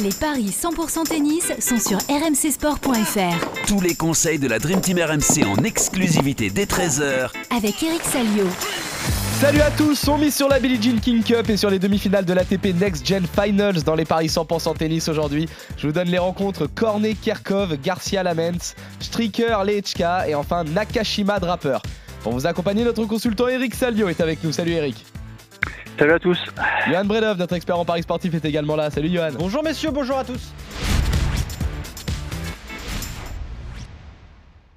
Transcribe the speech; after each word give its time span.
Les 0.00 0.10
paris 0.10 0.50
100% 0.50 1.08
tennis 1.08 1.52
sont 1.58 1.78
sur 1.78 1.98
rmcsport.fr. 1.98 3.66
Tous 3.66 3.80
les 3.80 3.96
conseils 3.96 4.38
de 4.38 4.46
la 4.46 4.60
Dream 4.60 4.80
Team 4.80 4.98
RMC 4.98 5.44
en 5.44 5.64
exclusivité 5.64 6.50
dès 6.50 6.66
13h 6.66 7.30
Avec 7.56 7.82
Eric 7.82 8.04
Salio. 8.04 8.44
Salut 9.40 9.60
à 9.60 9.72
tous, 9.72 10.06
on 10.06 10.18
mise 10.18 10.36
sur 10.36 10.48
la 10.48 10.60
Billie 10.60 10.80
Jean 10.80 11.00
King 11.00 11.24
Cup 11.24 11.50
et 11.50 11.56
sur 11.56 11.68
les 11.68 11.80
demi-finales 11.80 12.24
de 12.24 12.32
l'ATP 12.32 12.74
Next 12.80 13.04
Gen 13.04 13.26
Finals 13.26 13.82
dans 13.82 13.96
les 13.96 14.04
paris 14.04 14.28
100% 14.28 14.76
tennis 14.76 15.08
aujourd'hui. 15.08 15.48
Je 15.76 15.88
vous 15.88 15.92
donne 15.92 16.08
les 16.08 16.18
rencontres 16.18 16.66
Cornet 16.66 17.14
Kerkov, 17.14 17.76
Garcia 17.82 18.22
Lamens, 18.22 18.76
Stricker 19.00 19.64
Lechka 19.64 20.28
et 20.28 20.36
enfin 20.36 20.62
Nakashima 20.62 21.40
Draper. 21.40 21.82
Pour 22.22 22.32
vous 22.34 22.46
accompagner, 22.46 22.84
notre 22.84 23.04
consultant 23.04 23.48
Eric 23.48 23.74
Salio 23.74 24.08
est 24.08 24.20
avec 24.20 24.44
nous. 24.44 24.52
Salut 24.52 24.72
Eric. 24.72 25.04
Salut 25.98 26.12
à 26.12 26.18
tous. 26.20 26.38
Johan 26.86 27.04
Bredov, 27.04 27.38
notre 27.38 27.54
expert 27.54 27.76
en 27.76 27.84
paris 27.84 28.02
sportif, 28.02 28.32
est 28.32 28.44
également 28.44 28.76
là. 28.76 28.88
Salut 28.88 29.08
Johan. 29.08 29.30
Bonjour 29.36 29.64
messieurs, 29.64 29.90
bonjour 29.90 30.16
à 30.16 30.24
tous. 30.24 30.54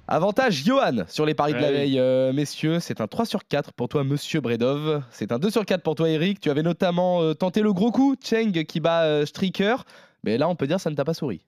Avantage 0.08 0.64
Johan 0.64 1.04
sur 1.06 1.24
les 1.24 1.34
paris 1.34 1.54
de 1.54 1.60
la 1.60 1.70
veille, 1.70 2.00
euh, 2.00 2.32
messieurs. 2.32 2.80
C'est 2.80 3.00
un 3.00 3.06
3 3.06 3.24
sur 3.24 3.46
4 3.46 3.72
pour 3.72 3.88
toi, 3.88 4.02
monsieur 4.02 4.40
Bredov. 4.40 5.04
C'est 5.10 5.30
un 5.30 5.38
2 5.38 5.48
sur 5.48 5.64
4 5.64 5.82
pour 5.84 5.94
toi, 5.94 6.08
Eric. 6.08 6.40
Tu 6.40 6.50
avais 6.50 6.64
notamment 6.64 7.22
euh, 7.22 7.34
tenté 7.34 7.62
le 7.62 7.72
gros 7.72 7.92
coup, 7.92 8.16
Cheng 8.20 8.50
qui 8.64 8.80
bat 8.80 9.04
euh, 9.04 9.24
Stricker. 9.24 9.76
Mais 10.24 10.38
là, 10.38 10.48
on 10.48 10.56
peut 10.56 10.66
dire 10.66 10.76
que 10.76 10.82
ça 10.82 10.90
ne 10.90 10.96
t'a 10.96 11.04
pas 11.04 11.14
souri. 11.14 11.46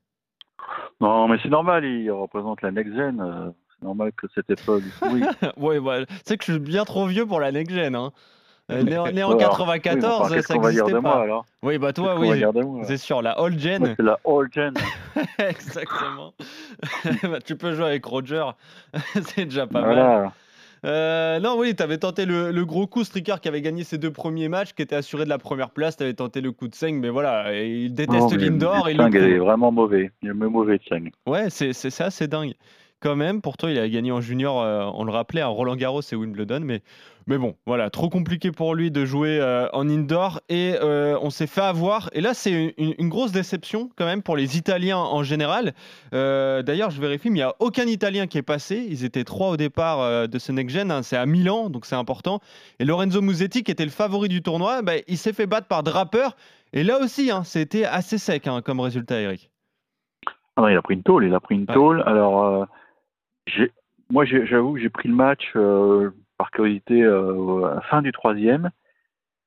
Non, 1.01 1.27
mais 1.27 1.37
c'est 1.43 1.49
normal, 1.49 1.85
il 1.85 2.11
représente 2.13 2.63
la 2.63 2.71
next 2.71 2.95
gen. 2.95 3.21
euh, 3.21 3.51
c'est 3.71 3.85
normal 3.85 4.13
que 4.17 4.29
cette 4.37 4.49
époque 4.51 4.85
oui. 5.11 5.25
ouais, 5.57 5.79
ouais. 5.79 6.07
C'est 6.25 6.37
que 6.39 6.45
je 6.45 6.53
suis 6.53 6.61
bien 6.61 6.85
trop 6.85 7.07
vieux 7.07 7.27
pour 7.27 7.41
la 7.41 7.51
next 7.51 7.75
gen. 7.75 7.97
Hein. 7.97 8.13
Euh, 8.73 8.83
né, 8.83 8.97
en- 8.97 9.11
né 9.13 9.23
en 9.23 9.29
Alors, 9.39 9.39
94, 9.51 10.21
oui, 10.23 10.29
bon, 10.29 10.35
qu'est-ce 10.35 10.47
ça 10.49 10.55
n'existait 10.55 10.93
de 10.93 10.99
moi 10.99 11.13
pas. 11.13 11.21
alors 11.23 11.47
Oui, 11.63 11.79
bah 11.79 11.93
toi, 11.93 12.19
oui. 12.19 12.43
C'est 12.85 12.97
sûr, 12.97 13.21
la 13.21 13.41
old 13.41 13.59
gen. 13.59 13.95
c'est 13.97 14.03
la 14.03 14.19
old 14.25 14.51
gen. 14.53 14.73
Exactement. 15.39 16.33
Bah, 17.23 17.39
tu 17.45 17.57
peux 17.57 17.75
jouer 17.75 17.87
avec 17.87 18.05
Roger. 18.05 18.45
C'est 19.35 19.45
déjà 19.45 19.67
pas 19.67 19.81
mal. 19.83 20.31
Euh, 20.87 21.41
non, 21.41 21.57
oui, 21.59 21.75
tu 21.75 21.83
avais 21.83 21.97
tenté 21.97 22.27
le, 22.27 22.51
le 22.51 22.65
gros 22.67 22.87
coup. 22.87 23.05
Stricker 23.05 23.41
qui 23.41 23.49
avait 23.49 23.63
gagné 23.63 23.85
ses 23.85 23.97
deux 23.97 24.11
premiers 24.11 24.49
matchs, 24.49 24.75
qui 24.75 24.83
était 24.83 24.97
assuré 24.97 25.25
de 25.25 25.31
la 25.31 25.39
première 25.39 25.71
place. 25.71 25.97
Tu 25.97 26.03
avais 26.03 26.13
tenté 26.15 26.41
le 26.43 26.53
coup 26.53 26.69
de 26.69 26.75
5, 26.75 26.95
mais 26.97 27.09
voilà, 27.09 27.55
il 27.59 27.95
déteste 27.95 28.33
l'indoor. 28.37 28.87
le 28.87 28.93
il 28.93 28.97
le 28.99 29.35
est 29.35 29.39
vraiment 29.39 29.73
mauvais. 29.73 30.11
Il 30.23 30.31
est 30.31 30.33
mauvais, 30.35 30.77
Tsing. 30.79 31.11
Ouais, 31.27 31.49
c'est 31.49 31.73
c'est 31.73 31.91
ça, 31.91 32.11
c'est 32.11 32.29
dingue. 32.29 32.55
Quand 33.05 33.17
même, 33.17 33.43
pourtant, 33.43 33.69
il 33.69 33.79
a 33.79 33.87
gagné 33.87 34.13
en 34.13 34.23
junior, 34.23 34.63
euh, 34.63 34.91
on 34.95 35.05
le 35.05 35.13
rappelait, 35.13 35.43
à 35.43 35.47
Roland 35.47 35.77
Garros 35.77 36.01
et 36.01 36.17
Wimbledon. 36.17 36.61
Mais, 36.63 36.81
mais 37.27 37.37
bon, 37.37 37.55
voilà, 37.67 37.91
trop 37.91 38.09
compliqué 38.09 38.51
pour 38.51 38.75
lui 38.75 38.91
de 38.91 39.05
jouer 39.05 39.39
euh, 39.39 39.69
en 39.75 39.91
indoor. 39.91 40.41
Et 40.49 40.75
euh, 40.81 41.19
on 41.21 41.29
s'est 41.29 41.47
fait 41.47 41.61
avoir. 41.61 42.09
Et 42.15 42.23
là, 42.23 42.33
c'est 42.33 42.73
une, 42.79 42.95
une 42.99 43.11
grosse 43.11 43.31
déception 43.31 43.91
quand 43.97 44.07
même 44.07 44.23
pour 44.23 44.39
les 44.39 44.57
Italiens 44.57 44.97
en 44.97 45.23
général. 45.23 45.75
D'ailleurs, 46.13 46.91
je 46.91 46.99
vérifie, 46.99 47.29
mais 47.29 47.41
il 47.41 47.43
n'y 47.43 47.43
a 47.43 47.55
aucun 47.59 47.85
Italien 47.85 48.27
qui 48.27 48.39
est 48.39 48.43
passé. 48.43 48.87
Ils 48.89 49.05
étaient 49.05 49.25
trois 49.25 49.51
au 49.51 49.59
départ 49.59 50.27
de 50.27 50.39
ce 50.39 50.51
next 50.51 50.75
gen. 50.75 50.91
hein. 50.91 51.03
C'est 51.03 51.19
à 51.19 51.27
Milan, 51.27 51.69
donc 51.69 51.85
c'est 51.85 51.97
important. 51.97 52.41
Et 52.79 52.87
Lorenzo 52.87 53.21
Musetti, 53.21 53.65
qui 53.65 53.71
était 53.71 53.85
le 53.85 53.91
favori 53.91 54.31
du 54.31 54.41
tournoi, 54.41 54.81
bah, 54.81 54.95
il 55.09 55.19
s'est 55.19 55.35
fait 55.35 55.47
battre 55.47 55.67
par 55.67 55.83
Draper. 55.83 56.31
Et 56.73 56.83
là 56.85 56.99
aussi, 57.01 57.31
hein, 57.31 57.43
c'était 57.45 57.85
assez 57.85 58.17
sec 58.17 58.47
hein, 58.47 58.63
comme 58.65 58.81
résultat, 58.81 59.21
Eric. 59.21 59.51
Ah 60.57 60.63
non, 60.63 60.69
il 60.69 60.77
a 60.79 60.81
pris 60.81 60.95
une 60.95 61.03
tôle, 61.03 61.27
il 61.27 61.35
a 61.35 61.41
pris 61.41 61.57
une 61.57 61.67
tôle. 61.67 62.03
Alors, 62.07 62.67
moi, 64.11 64.25
j'avoue 64.25 64.75
que 64.75 64.81
j'ai 64.81 64.91
pris 64.91 65.09
le 65.09 65.15
match 65.15 65.53
euh, 65.57 66.11
par 66.39 66.51
curiosité 66.51 67.03
euh, 67.03 67.65
à 67.65 67.75
la 67.77 67.81
fin 67.83 68.03
du 68.03 68.13
troisième. 68.13 68.71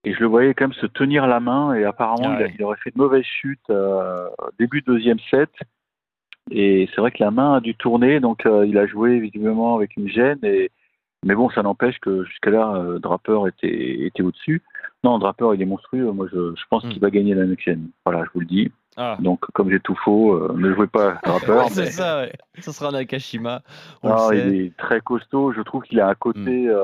Et 0.03 0.13
je 0.13 0.19
le 0.19 0.27
voyais 0.27 0.53
quand 0.53 0.65
même 0.65 0.73
se 0.73 0.85
tenir 0.85 1.27
la 1.27 1.39
main. 1.39 1.73
Et 1.73 1.83
apparemment, 1.83 2.29
Ah 2.29 2.35
il, 2.39 2.43
a- 2.43 2.45
ouais. 2.47 2.55
il 2.57 2.63
aurait 2.63 2.77
fait 2.77 2.91
de 2.91 2.97
mauvaises 2.97 3.25
chutes 3.25 3.69
euh, 3.69 4.27
début 4.59 4.81
deuxième 4.81 5.19
set. 5.29 5.49
Et 6.49 6.87
c'est 6.93 7.01
vrai 7.01 7.11
que 7.11 7.21
la 7.23 7.31
main 7.31 7.55
a 7.55 7.59
dû 7.59 7.75
tourner. 7.75 8.19
Donc, 8.19 8.45
euh, 8.45 8.65
il 8.65 8.77
a 8.77 8.87
joué 8.87 9.19
visiblement 9.19 9.75
avec 9.75 9.97
une 9.97 10.07
gêne. 10.07 10.39
Et, 10.43 10.71
mais 11.25 11.35
bon, 11.35 11.49
ça 11.49 11.61
n'empêche 11.61 11.99
que 11.99 12.23
jusqu'à 12.25 12.51
là, 12.51 12.73
euh, 12.75 12.99
Draper 12.99 13.47
était, 13.47 14.05
était 14.05 14.23
au-dessus. 14.23 14.61
Non, 15.03 15.19
Draper, 15.19 15.53
il 15.55 15.61
est 15.61 15.65
monstrueux. 15.65 16.11
Moi, 16.11 16.27
je, 16.31 16.55
je 16.55 16.63
pense 16.69 16.83
Hmm. 16.85 16.89
qu'il 16.89 17.01
va 17.01 17.09
gagner 17.09 17.33
la 17.33 17.45
next 17.45 17.65
gen. 17.65 17.89
Voilà, 18.05 18.23
je 18.25 18.29
vous 18.33 18.39
le 18.39 18.45
dis. 18.45 18.71
Ah. 18.99 19.15
Donc, 19.19 19.41
comme 19.53 19.69
j'ai 19.69 19.79
tout 19.79 19.95
faux, 20.03 20.33
euh, 20.33 20.53
ne 20.57 20.73
jouez 20.73 20.87
pas 20.87 21.19
Draper. 21.23 21.47
Ouais, 21.57 21.69
c'est 21.69 21.81
mais- 21.85 21.91
ça, 21.91 22.21
ouais. 22.21 22.33
Ce 22.59 22.71
sera 22.71 22.91
Nakashima. 22.91 23.61
On 24.01 24.09
non, 24.09 24.29
le 24.31 24.35
sait. 24.37 24.47
il 24.49 24.61
est 24.65 24.77
très 24.77 25.01
costaud. 25.01 25.53
Je 25.53 25.61
trouve 25.61 25.83
qu'il 25.83 25.99
a 25.99 26.07
un 26.09 26.15
côté. 26.15 26.67
euh, 26.67 26.83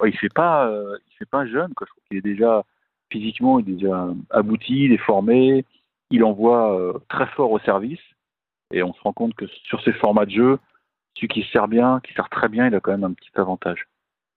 ouais, 0.00 0.10
il 0.10 0.16
fait 0.18 0.28
pas, 0.32 0.66
euh, 0.68 0.98
il 1.08 1.16
fait 1.16 1.24
pas 1.30 1.46
jeune. 1.46 1.72
Quoi. 1.74 1.86
Je 1.86 1.92
trouve 1.92 2.04
qu'il 2.08 2.18
est 2.18 2.22
déjà 2.34 2.64
physiquement, 3.10 3.58
il 3.60 3.70
est 3.70 3.74
déjà 3.74 4.08
abouti, 4.30 4.84
il 4.86 4.92
est 4.92 4.98
formé. 4.98 5.64
Il 6.10 6.24
envoie 6.24 6.76
euh, 6.78 6.94
très 7.08 7.26
fort 7.28 7.52
au 7.52 7.58
service. 7.60 8.00
Et 8.72 8.82
on 8.82 8.92
se 8.92 9.00
rend 9.02 9.12
compte 9.12 9.34
que 9.34 9.46
sur 9.46 9.80
ces 9.82 9.92
formats 9.92 10.26
de 10.26 10.30
jeu, 10.32 10.58
celui 11.14 11.28
qui 11.28 11.42
se 11.42 11.50
sert 11.52 11.68
bien, 11.68 12.00
qui 12.04 12.12
sert 12.12 12.28
très 12.28 12.48
bien, 12.48 12.66
il 12.66 12.74
a 12.74 12.80
quand 12.80 12.90
même 12.90 13.04
un 13.04 13.12
petit 13.12 13.30
avantage. 13.36 13.86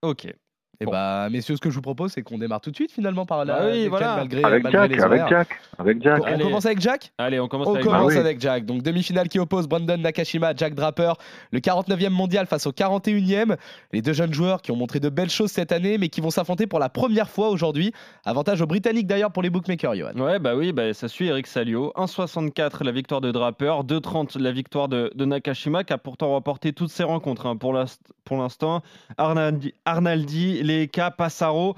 Ok. 0.03 0.33
Et 0.79 0.85
Bon. 0.85 0.91
bah, 0.91 1.27
messieurs, 1.29 1.55
ce 1.55 1.61
que 1.61 1.69
je 1.69 1.75
vous 1.75 1.81
propose, 1.81 2.11
c'est 2.11 2.23
qu'on 2.23 2.39
démarre 2.39 2.59
tout 2.61 2.71
de 2.71 2.75
suite 2.75 2.91
finalement 2.91 3.25
par 3.27 3.45
la 3.45 3.53
Bah 3.59 3.65
oui, 3.71 3.87
voilà. 3.87 4.15
malgré, 4.15 4.43
Avec 4.43 4.63
malgré 4.63 4.81
Jack, 4.81 4.91
les 4.91 5.03
avec. 5.03 5.21
Jack, 5.29 5.47
avec 5.77 6.01
Jack. 6.01 6.21
On 6.21 6.25
Allez. 6.25 6.43
commence 6.43 6.65
avec 6.65 6.79
Jack? 6.81 7.11
Allez, 7.19 7.39
on 7.39 7.47
commence 7.47 7.67
On 7.67 7.73
avec 7.75 7.83
commence 7.85 8.01
Ah 8.03 8.05
oui. 8.07 8.17
avec 8.17 8.39
Jack. 8.41 8.65
Donc 8.65 8.81
demi-finale 8.81 9.29
qui 9.29 9.37
oppose 9.37 9.67
Brandon 9.67 9.97
Nakashima, 9.97 10.53
Jack 10.55 10.73
Draper, 10.73 11.13
le 11.51 11.59
49e 11.59 12.09
mondial 12.09 12.47
face 12.47 12.65
au 12.65 12.71
41e. 12.71 13.57
Les 13.93 14.01
deux 14.01 14.13
jeunes 14.13 14.33
joueurs 14.33 14.63
qui 14.63 14.71
ont 14.71 14.75
montré 14.75 14.99
de 14.99 15.09
belles 15.09 15.29
choses 15.29 15.51
cette 15.51 15.71
année, 15.71 15.99
mais 15.99 16.09
qui 16.09 16.19
vont 16.19 16.31
s'affronter 16.31 16.65
pour 16.65 16.79
la 16.79 16.89
première 16.89 17.29
fois 17.29 17.49
aujourd'hui. 17.49 17.93
Avantage 18.25 18.59
aux 18.61 18.67
Britanniques 18.67 19.05
d'ailleurs 19.05 19.31
pour 19.31 19.43
les 19.43 19.51
bookmakers, 19.51 19.93
Johan. 19.95 20.13
Ouais, 20.15 20.39
bah 20.39 20.55
oui, 20.55 20.71
bah, 20.71 20.93
ça 20.95 21.07
suit 21.07 21.27
Eric 21.27 21.45
Salio. 21.45 21.91
1,64 21.95 22.83
la 22.83 22.91
victoire 22.91 23.21
de 23.21 23.31
Draper, 23.31 23.83
2,30 23.83 24.39
la 24.39 24.51
victoire 24.51 24.87
de, 24.87 25.11
de 25.13 25.25
Nakashima, 25.25 25.83
qui 25.83 25.93
a 25.93 25.99
pourtant 25.99 26.29
remporté 26.29 26.73
toutes 26.73 26.89
ses 26.89 27.03
rencontres 27.03 27.45
hein, 27.45 27.55
pour 27.55 27.73
l'instant. 27.73 28.81
Arnaldi, 29.19 29.73
Arnaldi, 29.85 30.63
Leeka, 30.79 31.11
Passaro. 31.11 31.75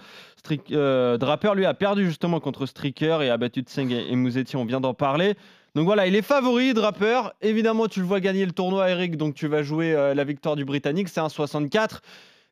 Euh, 0.72 1.18
Draper, 1.18 1.56
lui, 1.56 1.66
a 1.66 1.74
perdu 1.74 2.06
justement 2.06 2.40
contre 2.40 2.66
Stricker 2.66 3.22
et 3.22 3.30
a 3.30 3.38
battu 3.38 3.62
Tseng 3.62 3.92
et, 3.92 4.12
et 4.12 4.16
Musetti, 4.16 4.58
on 4.58 4.66
vient 4.66 4.82
d'en 4.82 4.94
parler. 4.94 5.36
Donc 5.76 5.86
voilà, 5.86 6.06
il 6.06 6.16
est 6.16 6.22
favori, 6.22 6.74
Draper. 6.74 7.32
Évidemment, 7.42 7.88
tu 7.88 8.00
le 8.02 8.06
vois 8.06 8.20
gagner 8.20 8.46
le 8.46 8.52
tournoi, 8.52 8.90
Eric, 8.90 9.18
donc 9.18 9.34
tu 9.36 9.48
vas 9.48 9.64
jouer 9.64 9.94
euh, 9.96 10.14
la 10.14 10.24
victoire 10.24 10.56
du 10.56 10.66
Britannique, 10.66 11.08
c'est 11.10 11.22
1,64. 11.22 12.00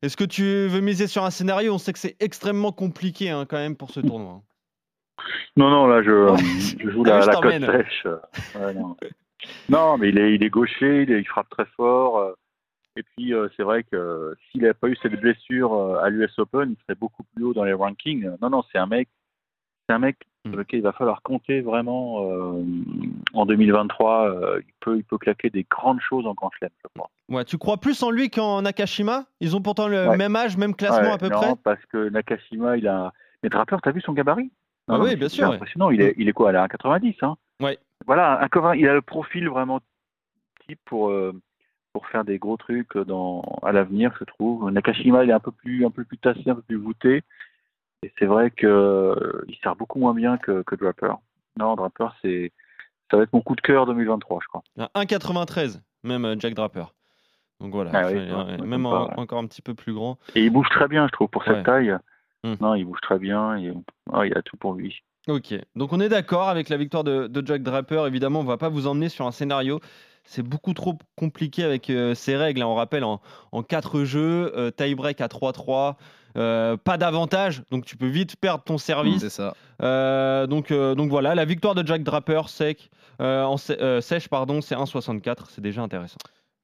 Est-ce 0.02 0.18
que 0.18 0.24
tu 0.24 0.68
veux 0.68 0.80
miser 0.80 1.06
sur 1.08 1.24
un 1.24 1.30
scénario? 1.30 1.74
On 1.74 1.78
sait 1.78 1.94
que 1.94 2.00
c'est 2.00 2.16
extrêmement 2.20 2.72
compliqué 2.72 3.30
hein, 3.30 3.46
quand 3.48 3.58
même 3.58 3.76
pour 3.76 3.92
ce 3.92 4.00
tournoi. 4.00 4.32
hein. 4.32 4.42
Non, 5.56 5.70
non, 5.70 5.86
là, 5.86 6.02
je, 6.02 6.12
Ouais. 6.32 6.40
je 6.84 6.90
joue 6.90 7.04
Ah 7.06 7.20
la, 7.20 7.26
la 7.28 7.36
côte 7.36 7.52
sèche. 7.52 8.08
Ouais, 8.56 8.74
non. 8.74 8.96
Non, 9.70 9.98
mais 10.00 10.10
il 10.10 10.18
est, 10.18 10.34
il 10.34 10.44
est 10.44 10.50
gaucher, 10.50 11.04
il, 11.04 11.12
est- 11.12 11.20
il 11.20 11.28
frappe 11.28 11.50
très 11.50 11.66
fort. 11.78 12.34
Et 12.98 13.04
puis, 13.04 13.34
euh, 13.34 13.48
c'est 13.56 13.64
vrai 13.64 13.84
que 13.84 13.96
euh, 13.96 14.36
s'il 14.52 14.62
n'avait 14.62 14.74
pas 14.74 14.88
eu 14.90 14.98
cette 15.02 15.20
blessure 15.20 15.74
euh, 15.74 16.00
à 16.04 16.10
l'US 16.10 16.38
Open, 16.40 16.72
il 16.78 16.82
serait 16.84 16.96
beaucoup 17.00 17.24
plus 17.34 17.44
haut 17.46 17.54
dans 17.54 17.64
les 17.64 17.74
rankings. 17.74 18.30
Non, 18.42 18.50
non, 18.50 18.64
c'est 18.72 18.78
un 18.78 18.86
mec, 18.88 19.08
c'est 19.88 19.96
un 19.96 20.00
mec 20.00 20.18
sur 20.46 20.56
Mm. 20.56 20.58
lequel 20.58 20.80
il 20.80 20.84
va 20.84 20.92
falloir 20.92 21.22
compter 21.22 21.62
vraiment 21.62 22.24
euh, 22.28 22.64
en 23.34 23.46
2023. 23.46 24.28
euh, 24.30 24.60
il, 24.68 24.74
peut, 24.80 24.98
il 24.98 25.04
peut 25.04 25.20
claquer 25.20 25.52
des 25.52 25.66
grandes 25.70 26.02
choses 26.02 26.26
en 26.26 26.34
Grand 26.34 26.50
Chelem, 26.60 26.72
je 26.84 26.88
crois. 26.96 27.10
Ouais, 27.30 27.46
tu 27.46 27.60
crois 27.60 27.78
plus 27.78 28.02
en 28.02 28.10
lui 28.10 28.30
qu'en 28.32 28.64
Nakashima? 28.64 29.26
Ils 29.40 29.56
ont 29.56 29.62
pourtant 29.62 29.88
le 29.88 30.10
Ouais. 30.10 30.18
même 30.18 30.36
âge, 30.36 30.58
même 30.58 30.76
classement 30.76 31.10
Ouais, 31.10 31.14
à 31.14 31.18
peu 31.20 31.30
non, 31.30 31.36
près 31.38 31.56
parce 31.64 31.86
que 31.86 32.10
Nakashima, 32.10 32.78
il 32.78 32.88
a. 32.88 33.14
Mais 33.44 33.50
Draper, 33.50 33.78
t'as 33.84 33.92
vu 33.92 34.02
son 34.02 34.14
gabarit? 34.14 34.52
Ah 34.88 35.00
oui, 35.00 35.16
bien 35.16 35.30
sûr, 35.30 35.48
ouais. 35.48 35.56
Impressionnant. 35.56 35.92
Il 35.92 36.02
est, 36.02 36.16
il 36.18 36.28
est 36.28 36.34
quoi, 36.34 36.50
à 36.50 36.68
1,90 36.68 37.16
hein? 37.22 37.38
Ouais. 37.62 37.78
Voilà, 38.08 38.42
un 38.42 38.74
il 38.74 38.88
a 38.90 38.94
le 38.96 39.02
profil 39.04 39.48
vraiment 39.48 39.80
type 40.68 40.80
pour, 40.86 41.12
pour 41.94 42.08
faire 42.08 42.24
des 42.24 42.38
gros 42.40 42.58
trucs 42.58 42.98
dans, 42.98 43.42
à 43.64 43.72
l'avenir, 43.72 44.14
je 44.20 44.24
trouve. 44.26 44.70
Nakashima, 44.72 45.24
il 45.24 45.30
est 45.30 45.34
un 45.34 45.40
peu 45.40 45.52
plus, 45.52 45.86
un 45.86 45.92
peu 45.92 46.04
plus 46.04 46.18
tassé, 46.18 46.42
un 46.50 46.56
peu 46.56 46.62
plus 46.62 46.78
voûté. 46.78 47.24
Et 48.04 48.12
c'est 48.18 48.26
vrai 48.26 48.50
que 48.52 48.66
euh, 48.68 49.42
sert 49.62 49.76
beaucoup 49.76 50.00
moins 50.00 50.14
bien 50.14 50.38
que, 50.38 50.64
que 50.64 50.76
Draper. 50.76 51.16
Non, 51.60 51.76
Draper, 51.76 52.08
c'est, 52.22 52.52
ça 53.10 53.18
va 53.18 53.24
être 53.24 53.34
mon 53.34 53.42
coup 53.42 53.56
de 53.56 53.62
cœur 53.62 53.86
2023, 53.86 54.40
je 54.42 54.48
crois. 54.48 54.64
Il 54.78 54.82
y 54.82 54.86
a 54.86 54.90
1,93 55.04 55.82
même 56.04 56.26
euh, 56.26 56.36
Jack 56.40 56.54
Draper. 56.56 56.86
Donc 57.60 57.74
voilà, 57.74 57.92
Ah 57.94 58.08
oui, 58.08 58.14
ouais, 58.16 58.26
même 58.26 58.62
m'étonne 58.66 58.86
en- 58.88 58.92
pas, 58.92 59.04
ouais. 59.14 59.20
encore 59.20 59.38
un 59.40 59.46
petit 59.46 59.62
peu 59.62 59.76
plus 59.76 59.94
grand. 59.94 60.18
Et 60.34 60.44
il 60.46 60.50
bouge 60.50 60.68
très 60.72 60.88
bien, 60.88 61.06
je 61.08 61.12
trouve, 61.12 61.28
pour 61.30 61.44
cette 61.44 61.58
Ouais. 61.58 61.64
taille. 61.64 61.96
Hmm. 62.44 62.56
Non, 62.60 62.74
il 62.74 62.86
bouge 62.86 63.02
très 63.02 63.20
bien. 63.20 63.56
Et, 63.58 63.72
ah, 64.12 64.26
il 64.26 64.36
a 64.36 64.42
tout 64.42 64.58
pour 64.58 64.74
lui. 64.74 65.04
Ok, 65.28 65.54
donc 65.76 65.94
on 65.94 66.00
est 66.00 66.10
d'accord 66.10 66.50
avec 66.50 66.70
la 66.70 66.78
victoire 66.78 67.04
de, 67.04 67.28
de 67.28 67.46
Jack 67.46 67.62
Draper. 67.62 68.08
Évidemment, 68.08 68.40
on 68.40 68.44
va 68.46 68.58
pas 68.58 68.70
vous 68.70 68.88
emmener 68.88 69.10
sur 69.10 69.28
un 69.28 69.32
scénario. 69.32 69.80
C'est 70.24 70.44
beaucoup 70.44 70.74
trop 70.74 70.98
compliqué 71.16 71.64
avec 71.64 71.90
euh, 71.90 72.14
ces 72.16 72.36
règles. 72.38 72.62
hein. 72.62 72.68
On 72.68 72.76
rappelle 72.76 73.04
en, 73.04 73.22
en 73.52 73.64
4 73.64 74.04
jeux, 74.04 74.52
euh, 74.56 74.72
tie-break 74.72 75.20
à 75.22 75.28
3-3, 75.28 75.96
euh, 76.38 76.78
pas 76.78 76.98
d'avantage, 76.98 77.64
donc 77.72 77.86
tu 77.86 77.98
peux 77.98 78.08
vite 78.08 78.36
perdre 78.38 78.64
ton 78.64 78.78
service. 78.78 79.28
Ça. 79.28 79.54
Euh, 79.82 80.48
donc, 80.48 80.72
donc 80.72 81.10
voilà, 81.10 81.36
la 81.36 81.44
victoire 81.46 81.76
de 81.76 81.86
Jack 81.86 82.04
Draper 82.04 82.44
sec, 82.48 82.90
en 83.20 83.58
sé- 83.58 83.78
sèche, 84.02 84.30
pardon, 84.30 84.62
c'est 84.62 84.76
1,64. 84.76 85.48
C'est 85.50 85.62
déjà 85.62 85.82
intéressant. 85.82 86.18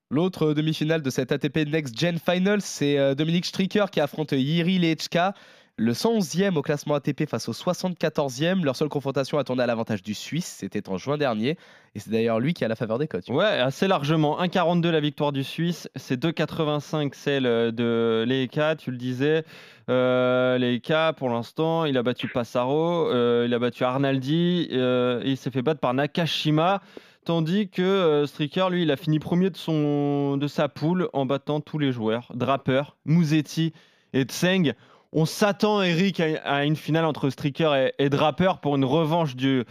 L'autre 0.10 0.54
demi-finale 0.54 1.02
de 1.02 1.10
cette 1.10 1.34
ATP 1.34 1.66
Next 1.68 2.00
Gen 2.00 2.18
Final, 2.18 2.62
c'est 2.62 3.14
Dominique 3.16 3.46
Stricker 3.46 3.86
qui 3.92 4.00
affronte 4.00 4.32
Yiri 4.32 4.80
Lechka. 4.80 5.34
Le 5.80 5.94
111e 5.94 6.56
au 6.56 6.64
classement 6.64 6.96
ATP 6.96 7.30
face 7.30 7.48
au 7.48 7.52
74e. 7.52 8.64
Leur 8.64 8.76
seule 8.76 8.90
confrontation 8.90 9.38
a 9.38 9.44
tourné 9.44 9.62
à 9.62 9.68
l'avantage 9.68 10.02
du 10.02 10.16
Suisse, 10.16 10.58
c'était 10.60 10.90
en 10.90 10.98
juin 10.98 11.18
dernier. 11.18 11.58
Et 11.94 12.00
c'est 12.00 12.10
d'ailleurs 12.10 12.40
lui 12.40 12.56
qui 12.56 12.66
a 12.66 12.68
la 12.68 12.76
faveur 12.76 12.98
des 12.98 13.08
cotes. 13.08 13.30
Ouais, 13.30 13.46
assez 13.46 13.88
largement. 13.88 14.42
1,42 14.42 14.90
la 14.90 15.00
victoire 15.00 15.32
du 15.32 15.44
Suisse, 15.44 15.88
c'est 15.96 16.20
2,85 16.20 17.14
celle 17.14 17.44
de 17.44 18.26
Leika, 18.28 18.76
tu 18.76 18.90
le 18.90 18.98
disais. 18.98 19.46
Euh, 19.90 20.58
Leika, 20.58 21.14
pour 21.14 21.30
l'instant, 21.30 21.86
il 21.86 21.96
a 21.98 22.04
battu 22.04 22.28
Passaro, 22.28 23.10
euh, 23.12 23.46
il 23.48 23.54
a 23.54 23.60
battu 23.60 23.84
Arnaldi, 23.84 24.70
euh, 24.72 25.22
il 25.26 25.38
s'est 25.38 25.52
fait 25.52 25.62
battre 25.62 25.80
par 25.80 25.94
Nakashima. 25.94 26.82
Tandis 27.24 27.70
que 27.70 27.82
euh, 27.82 28.26
Stricker, 28.26 28.70
lui, 28.72 28.84
il 28.84 28.90
a 28.90 28.96
fini 28.96 29.20
premier 29.20 29.50
de, 29.50 30.38
de 30.38 30.48
sa 30.48 30.70
poule 30.70 31.10
en 31.14 31.26
battant 31.26 31.60
tous 31.62 31.78
les 31.78 31.92
joueurs. 31.92 32.32
Draper, 32.34 32.96
Musetti 33.06 33.74
et 34.14 34.24
Tseng. 34.24 34.74
On 35.14 35.26
s'attend, 35.26 35.82
Eric, 35.82 36.20
à, 36.20 36.66
une 36.66 36.76
finale 36.76 37.06
entre 37.06 37.30
Stricker 37.30 37.92
et, 37.98 38.10
Draper 38.10 38.60
pour 38.62 38.76
une 38.76 38.86
revanche 38.86 39.36
du, 39.36 39.64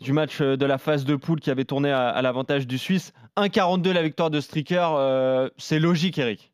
du, 0.00 0.12
match 0.12 0.40
de 0.40 0.66
la 0.66 0.78
phase 0.78 1.04
de 1.04 1.16
poule 1.16 1.40
qui 1.40 1.50
avait 1.50 1.64
tourné 1.64 1.90
à, 1.90 2.20
l'avantage 2.22 2.66
du 2.66 2.78
Suisse. 2.78 3.12
1,42 3.36 3.92
la 3.92 4.02
victoire 4.02 4.30
de 4.30 4.40
Stricker, 4.40 4.88
euh, 4.92 5.48
c'est 5.56 5.80
logique, 5.80 6.18
Eric? 6.18 6.52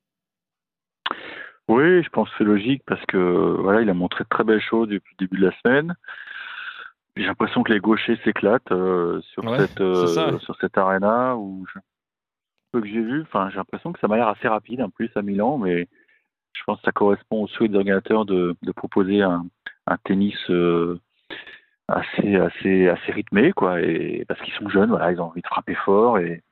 Oui, 1.69 2.03
je 2.03 2.09
pense 2.09 2.29
que 2.31 2.35
c'est 2.39 2.45
logique 2.45 2.83
parce 2.87 3.05
que 3.07 3.57
voilà, 3.61 3.83
il 3.83 3.91
a 3.91 3.95
montré 3.95 4.25
de 4.25 4.29
très 4.29 4.43
belles 4.43 4.63
choses 4.63 4.89
depuis 4.89 5.15
le 5.19 5.27
début 5.27 5.41
de 5.41 5.47
la 5.47 5.53
semaine. 5.63 5.95
J'ai 7.17 7.27
l'impression 7.27 7.63
que 7.63 7.73
les 7.73 7.81
gauchers 7.81 8.19
s'éclatent 8.25 8.73
euh, 8.73 9.21
sur, 9.33 9.45
cette, 9.57 9.81
euh, 9.81 10.39
sur 10.39 10.57
cette 10.61 10.79
arena 10.79 11.37
où 11.37 11.65
peu 12.73 12.81
que 12.81 12.87
j'ai 12.87 13.01
vu, 13.01 13.23
enfin 13.23 13.51
j'ai 13.51 13.57
l'impression 13.57 13.93
que 13.93 14.01
ça 14.01 14.09
m'a 14.09 14.17
l'air 14.17 14.29
assez 14.29 14.49
rapide 14.49 14.81
en 14.81 14.91
plus 14.91 15.11
à 15.17 15.23
Milan, 15.23 15.59
mais 15.59 15.89
je 16.61 16.65
pense 16.67 16.79
que 16.79 16.85
ça 16.85 16.93
correspond 16.93 17.43
au 17.43 17.49
souhait 17.49 17.69
des 17.69 17.77
organisateurs 17.77 18.25
de, 18.25 18.55
de 18.63 18.73
proposer 18.73 19.23
un, 19.23 19.47
un 19.87 19.97
tennis 20.05 20.39
euh, 20.51 21.01
assez 21.89 22.37
assez 22.37 22.89
assez 22.89 23.13
rythmé 23.13 23.53
quoi, 23.53 23.81
et 23.81 24.25
parce 24.29 24.41
qu'ils 24.43 24.55
sont 24.55 24.69
jeunes, 24.69 24.91
voilà, 24.91 25.11
ils 25.11 25.21
ont 25.21 25.27
envie 25.27 25.43
de 25.43 25.47
frapper 25.47 25.75
fort 25.75 26.19
et, 26.19 26.43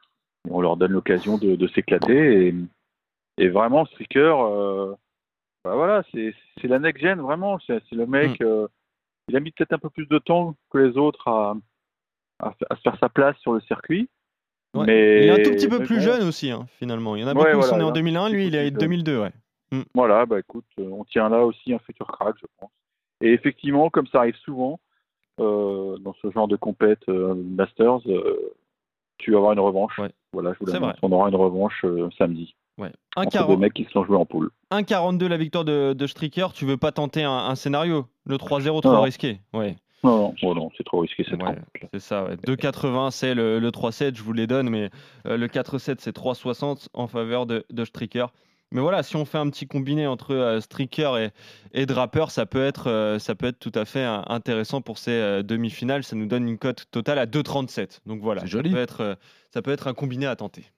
on 0.51 0.63
leur 0.63 0.79
donne 0.79 0.93
l'occasion 0.93 1.37
de, 1.37 1.57
de 1.57 1.67
s'éclater 1.69 2.47
et, 2.47 2.55
et, 3.37 3.49
vraiment 3.49 3.85
Stricker, 3.85 4.35
bah 5.63 5.75
voilà, 5.75 6.03
c'est 6.15 6.33
la 6.63 6.79
next 6.79 7.03
gen 7.03 7.21
vraiment, 7.21 7.59
c'est 7.67 7.83
le 7.93 8.07
mec. 8.07 8.41
Mm 8.41 8.69
il 9.29 9.37
a 9.37 9.41
mis 9.41 9.51
peut-être 9.53 9.73
un 9.73 9.79
peu 9.79 9.91
plus 9.91 10.07
de 10.07 10.19
temps 10.19 10.57
que 10.71 10.79
les 10.79 10.97
autres 10.97 11.29
à, 11.29 11.55
à, 12.41 12.55
se 12.77 12.81
faire 12.83 12.97
sa 12.99 13.09
place 13.09 13.37
sur 13.39 13.53
le 13.53 13.61
circuit. 13.61 14.09
Mais... 14.75 15.25
Il 15.25 15.29
est 15.29 15.41
un 15.41 15.43
tout 15.43 15.51
petit 15.51 15.69
peu 15.69 15.83
plus 15.83 16.01
jeune 16.01 16.27
aussi, 16.27 16.51
hein, 16.51 16.67
finalement. 16.79 17.17
Il 17.17 17.23
y 17.23 17.25
en 17.25 17.29
a 17.29 17.35
beaucoup 17.35 17.61
qui 17.61 17.67
sont 17.67 17.79
nés 17.79 17.85
en 17.85 17.91
2001, 17.91 18.29
lui, 18.31 18.47
il 18.47 18.55
est 18.55 18.71
2002. 18.71 19.23
Ouais. 19.23 19.33
Mm. 19.73 19.83
Voilà, 19.95 20.27
bah 20.27 20.39
écoute, 20.39 20.65
euh, 20.79 20.89
on 20.91 21.05
tient 21.05 21.29
là 21.29 21.45
aussi 21.45 21.73
un 21.73 21.79
futur 21.81 22.07
crack, 22.07 22.37
je 22.41 22.47
pense. 22.59 22.71
Et 23.21 23.33
effectivement, 23.33 23.91
comme 23.91 24.07
ça 24.07 24.19
arrive 24.19 24.37
souvent 24.37 24.81
euh, 25.41 25.99
dans 25.99 26.15
ce 26.23 26.31
genre 26.31 26.49
de 26.49 26.57
compète 26.57 27.09
euh, 27.09 27.35
Masters, 27.35 28.01
tu 29.19 29.33
vas 29.33 29.39
avoir 29.39 29.53
une 29.53 29.61
revanche. 29.61 30.01
Voilà, 30.33 30.53
je 30.53 30.65
vous 30.65 30.73
On 31.03 31.13
aura 31.13 31.29
une 31.29 31.37
revanche 31.37 31.85
samedi. 32.17 32.55
Ouais. 32.79 32.93
Un 33.17 33.25
entre 33.25 33.57
mecs 33.57 33.75
qui 33.75 33.85
se 33.85 33.91
sont 33.91 34.05
joués 34.05 34.17
en 34.17 34.25
poule. 34.25 34.51
1,42 34.71 35.27
la 35.27 35.37
victoire 35.37 35.65
de, 35.65 35.95
de 35.95 36.07
Stricker. 36.07 36.53
Tu 36.55 36.65
veux 36.65 36.77
pas 36.77 36.93
tenter 36.93 37.25
un, 37.25 37.55
scénario? 37.57 38.07
Le 38.25 38.37
3-0 38.37 38.83
trop 38.83 39.01
risqué. 39.01 39.41
Ouais. 39.53 39.77
Non, 40.05 40.33
non, 40.43 40.55
non 40.55 40.71
c'est 40.77 40.85
trop 40.85 41.01
risqué. 41.01 41.25
C'est 41.29 41.37
C'est 41.93 42.01
ça. 42.01 42.29
2,80 42.47 43.11
c'est 43.11 43.35
le, 43.35 43.59
le 43.59 43.71
3-7, 43.71 44.17
je 44.17 44.23
vous 44.23 44.33
les 44.33 44.47
donne, 44.47 44.71
mais 44.71 44.91
euh, 45.27 45.37
le 45.37 45.49
4-7 45.49 45.97
c'est 45.99 46.17
3,60 46.17 46.89
en 46.95 47.09
faveur 47.09 47.47
de, 47.47 47.65
de 47.71 47.85
Stricker. 47.85 48.33
Mais 48.71 48.81
voilà, 48.81 49.03
si 49.03 49.17
on 49.17 49.25
fait 49.25 49.39
un 49.39 49.49
petit 49.49 49.67
combiné 49.67 50.07
entre 50.07 50.35
euh, 50.35 50.61
Stricker 50.61 51.17
et, 51.17 51.31
et, 51.73 51.87
Draper, 51.87 52.31
ça 52.31 52.45
peut, 52.45 52.65
être, 52.65 52.89
euh, 52.89 53.19
ça 53.19 53.35
peut 53.35 53.47
être 53.47 53.59
tout 53.59 53.73
à 53.75 53.85
fait 53.85 54.05
intéressant 54.05 54.83
pour 54.83 54.99
ces 54.99 55.43
demi-finales. 55.43 56.05
Ça 56.05 56.17
nous 56.17 56.27
donne 56.27 56.47
une 56.47 56.59
cote 56.59 56.85
totale 56.91 57.19
à 57.19 57.27
2,37. 57.27 58.01
Donc 58.07 58.21
voilà, 58.21 58.47
ça 58.47 58.63
peut, 58.63 58.77
être, 58.77 59.17
ça 59.53 59.63
peut 59.63 59.71
être 59.71 59.87
un 59.87 59.95
combiné 59.95 60.27
à 60.27 60.37
tenter. 60.37 60.71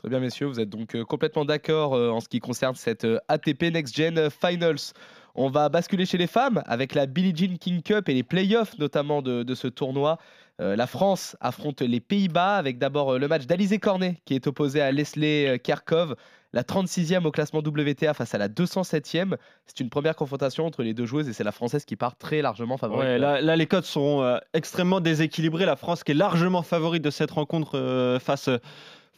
Très 0.00 0.08
bien, 0.08 0.20
messieurs, 0.20 0.46
vous 0.46 0.58
êtes 0.60 0.70
donc 0.70 0.94
euh, 0.94 1.04
complètement 1.04 1.44
d'accord 1.44 1.92
euh, 1.92 2.08
en 2.08 2.20
ce 2.20 2.28
qui 2.30 2.40
concerne 2.40 2.74
cette 2.74 3.04
euh, 3.04 3.18
ATP 3.28 3.64
Next 3.64 3.94
Gen 3.94 4.30
Finals. 4.30 4.94
On 5.34 5.50
va 5.50 5.68
basculer 5.68 6.06
chez 6.06 6.18
les 6.18 6.26
femmes 6.26 6.62
avec 6.66 6.94
la 6.94 7.06
Billie 7.06 7.34
Jean 7.34 7.56
King 7.56 7.82
Cup 7.82 8.08
et 8.08 8.14
les 8.14 8.22
playoffs 8.22 8.78
notamment 8.78 9.22
de, 9.22 9.54
ce 9.54 9.68
tournoi. 9.68 10.18
la 10.58 10.86
France 10.86 11.36
affronte 11.40 11.80
les 11.82 12.00
Pays-Bas 12.00 12.56
avec 12.56 12.78
d'abord 12.78 13.18
le 13.18 13.28
match 13.28 13.46
d'Alizé 13.46 13.78
Cornet 13.78 14.20
qui 14.24 14.34
est 14.34 14.46
opposé 14.46 14.80
à 14.80 14.92
Leslie 14.92 15.58
Kerkov, 15.62 16.16
la 16.52 16.62
36e 16.62 17.24
au 17.24 17.30
classement 17.30 17.60
WTA 17.60 18.14
face 18.14 18.34
à 18.34 18.38
la 18.38 18.48
207e. 18.48 19.36
C'est 19.66 19.80
une 19.80 19.90
première 19.90 20.16
confrontation 20.16 20.66
entre 20.66 20.82
les 20.82 20.94
deux 20.94 21.06
joueuses 21.06 21.28
et 21.28 21.32
c'est 21.32 21.44
la 21.44 21.52
Française 21.52 21.84
qui 21.84 21.96
part 21.96 22.16
très 22.16 22.42
largement 22.42 22.76
favorite. 22.76 23.20
là, 23.20 23.56
les 23.56 23.66
codes 23.66 23.84
seront 23.84 24.38
extrêmement 24.52 25.00
déséquilibrés. 25.00 25.66
La 25.66 25.76
France 25.76 26.04
qui 26.04 26.12
est 26.12 26.16
largement 26.16 26.62
favorite 26.62 27.02
de 27.02 27.10
cette 27.10 27.30
rencontre 27.30 28.18
face 28.20 28.50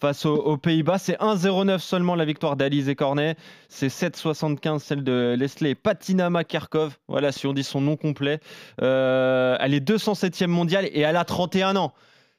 face 0.02 0.26
aux, 0.26 0.56
Pays-Bas. 0.56 0.99
C'est 0.99 1.16
1-0-9 1.20 1.78
seulement 1.78 2.16
la 2.16 2.25
victoire 2.25 2.56
d'Alizé 2.56 2.96
Cornet. 2.96 3.37
C'est 3.69 3.87
7-75 3.87 4.81
celle 4.81 5.04
de 5.04 5.37
Leslie 5.38 5.76
Patinama 5.76 6.43
Kerkov. 6.43 6.96
Voilà, 7.06 7.31
si 7.31 7.46
on 7.46 7.52
dit 7.52 7.62
son 7.62 7.81
nom 7.81 7.96
complet. 7.96 8.40
Euh, 8.82 9.56
elle 9.60 9.75
est 9.75 9.88
207e 9.88 10.49
mondiale 10.49 10.87
et 10.87 11.00
elle 11.02 11.16
a 11.16 11.25
31 11.25 11.76
ans. 11.76 11.93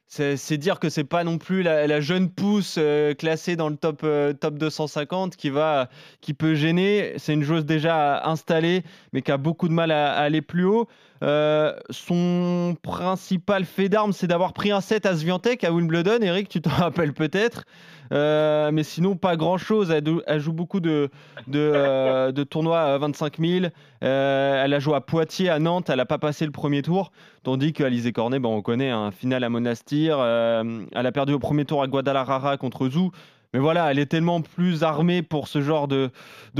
C'est 0.06 0.58
dire 0.58 0.78
que 0.78 0.90
c'est 0.90 1.04
pas 1.04 1.24
non 1.24 1.38
plus 1.38 1.62
la, 1.62 2.00
jeune 2.00 2.30
pousse 2.30 2.76
euh, 2.78 3.14
classée 3.14 3.56
dans 3.56 3.68
le 3.68 3.76
top, 3.76 4.02
euh, 4.04 4.32
top 4.32 4.58
250 4.58 5.34
qui, 5.34 5.50
va, 5.50 5.88
qui 6.20 6.34
peut 6.34 6.54
gêner. 6.54 7.14
C'est 7.16 7.32
une 7.32 7.42
joueuse 7.42 7.66
déjà 7.66 8.24
installée, 8.24 8.84
mais 9.12 9.22
qui 9.22 9.32
a 9.32 9.38
beaucoup 9.38 9.66
de 9.66 9.72
mal 9.72 9.90
à, 9.90 10.12
aller 10.12 10.42
plus 10.42 10.64
haut. 10.64 10.86
Euh, 11.22 11.74
son 11.90 12.76
principal 12.82 13.64
fait 13.64 13.88
d'armes, 13.88 14.12
c'est 14.12 14.26
d'avoir 14.26 14.52
pris 14.52 14.70
un 14.70 14.80
set 14.80 15.06
à 15.06 15.16
Sviantec 15.16 15.64
à 15.64 15.72
Wimbledon. 15.72 16.20
Eric, 16.20 16.48
tu 16.48 16.60
t'en 16.60 16.70
rappelles 16.70 17.14
peut-être. 17.14 17.64
Euh, 18.12 18.70
mais 18.72 18.82
sinon, 18.82 19.16
pas 19.16 19.36
grand-chose. 19.36 19.90
Elle, 19.90 20.40
joue 20.40 20.52
beaucoup 20.52 20.80
de, 20.80 21.10
euh, 21.54 22.32
tournois 22.44 22.80
à 22.80 22.98
25 22.98 23.38
000. 23.38 23.66
elle 24.00 24.74
a 24.74 24.78
joué 24.78 24.94
à 24.94 25.00
Poitiers, 25.00 25.50
à 25.50 25.58
Nantes. 25.58 25.90
Elle 25.90 25.96
n'a 25.96 26.06
pas 26.06 26.18
passé 26.18 26.44
le 26.44 26.52
premier 26.52 26.82
tour. 26.82 27.12
Tandis 27.42 27.72
qu'Alizé 27.72 28.12
Cornet, 28.12 28.38
ben, 28.38 28.48
on 28.48 28.62
connaît 28.62 28.90
un 28.90 29.10
final 29.10 29.44
à 29.44 29.48
Monastir. 29.48 30.18
elle 30.20 31.06
a 31.06 31.12
perdu 31.12 31.32
au 31.32 31.38
premier 31.38 31.64
tour 31.64 31.82
à 31.82 31.86
Guadalajara 31.86 32.56
contre 32.56 32.88
Zou. 32.88 33.10
Mais 33.54 33.60
voilà, 33.60 33.88
elle 33.92 34.00
est 34.00 34.06
tellement 34.06 34.40
plus 34.40 34.82
armée 34.82 35.22
pour 35.22 35.46
ce 35.46 35.62
genre 35.62 35.86
de, 35.86 36.10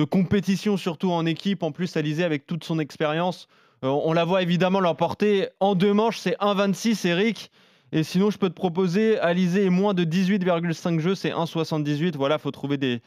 compétition, 0.09 0.77
surtout 0.77 1.11
en 1.11 1.27
équipe. 1.27 1.65
En 1.65 1.73
plus, 1.73 1.97
Alizé, 1.97 2.23
avec 2.23 2.47
toute 2.47 2.63
son 2.63 2.79
expérience, 2.79 3.49
euh, 3.83 3.89
on 3.89 4.13
la 4.13 4.25
voit 4.25 4.43
évidemment 4.43 4.79
l'emporter 4.79 5.49
en 5.59 5.75
deux 5.75 5.93
manches, 5.93 6.19
c'est 6.19 6.37
1,26 6.39 7.09
Eric. 7.09 7.51
Et 7.95 8.03
sinon, 8.03 8.31
je 8.31 8.39
peux 8.39 8.49
te 8.49 8.55
proposer 8.55 9.21
Alizé 9.21 9.71
moins 9.71 9.95
de 9.95 10.03
18,5 10.03 10.99
jeux, 10.99 11.15
c'est 11.15 11.31
1,78. 11.31 12.17
Voilà, 12.17 12.39
faut 12.39 12.51
trouver 12.51 12.77
des, 12.77 13.01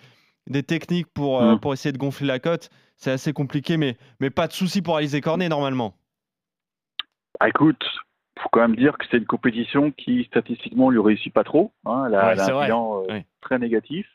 techniques 0.64 1.08
pour, 1.14 1.42
euh, 1.42 1.56
mm. 1.56 1.60
pour 1.60 1.74
essayer 1.74 1.92
de 1.92 1.98
gonfler 1.98 2.26
la 2.26 2.40
cote. 2.40 2.70
C'est 2.96 3.12
assez 3.12 3.34
compliqué, 3.34 3.76
mais, 3.76 3.98
mais 4.22 4.30
pas 4.30 4.48
de 4.48 4.54
souci 4.54 4.82
pour 4.82 4.96
Alizé 4.96 5.20
Cornet 5.20 5.50
normalement. 5.50 5.94
Ah, 7.42 7.50
écoute, 7.50 7.84
faut 8.40 8.48
quand 8.50 8.62
même 8.62 8.78
dire 8.78 8.98
que 8.98 9.06
c'est 9.12 9.18
une 9.18 9.26
compétition 9.26 9.92
qui 9.92 10.24
statistiquement 10.24 10.90
lui 10.90 11.02
réussit 11.02 11.34
pas 11.34 11.44
trop. 11.44 11.74
Hein. 11.86 12.06
Elle 12.08 12.16
a, 12.16 12.30
un 12.30 12.64
bilan 12.64 13.04
euh, 13.10 13.20
très 13.42 13.60
négatif. 13.60 14.08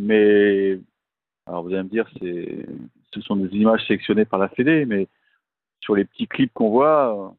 Mais 0.00 0.80
alors 1.46 1.64
vous 1.64 1.74
allez 1.74 1.82
me 1.82 1.90
dire, 1.90 2.08
c'est 2.18 2.66
ce 3.12 3.20
sont 3.20 3.36
des 3.36 3.54
images 3.54 3.86
sélectionnées 3.86 4.24
par 4.24 4.38
la 4.38 4.48
Fédé, 4.48 4.86
mais 4.86 5.06
sur 5.80 5.94
les 5.94 6.06
petits 6.06 6.26
clips 6.26 6.52
qu'on 6.54 6.70
voit, 6.70 7.34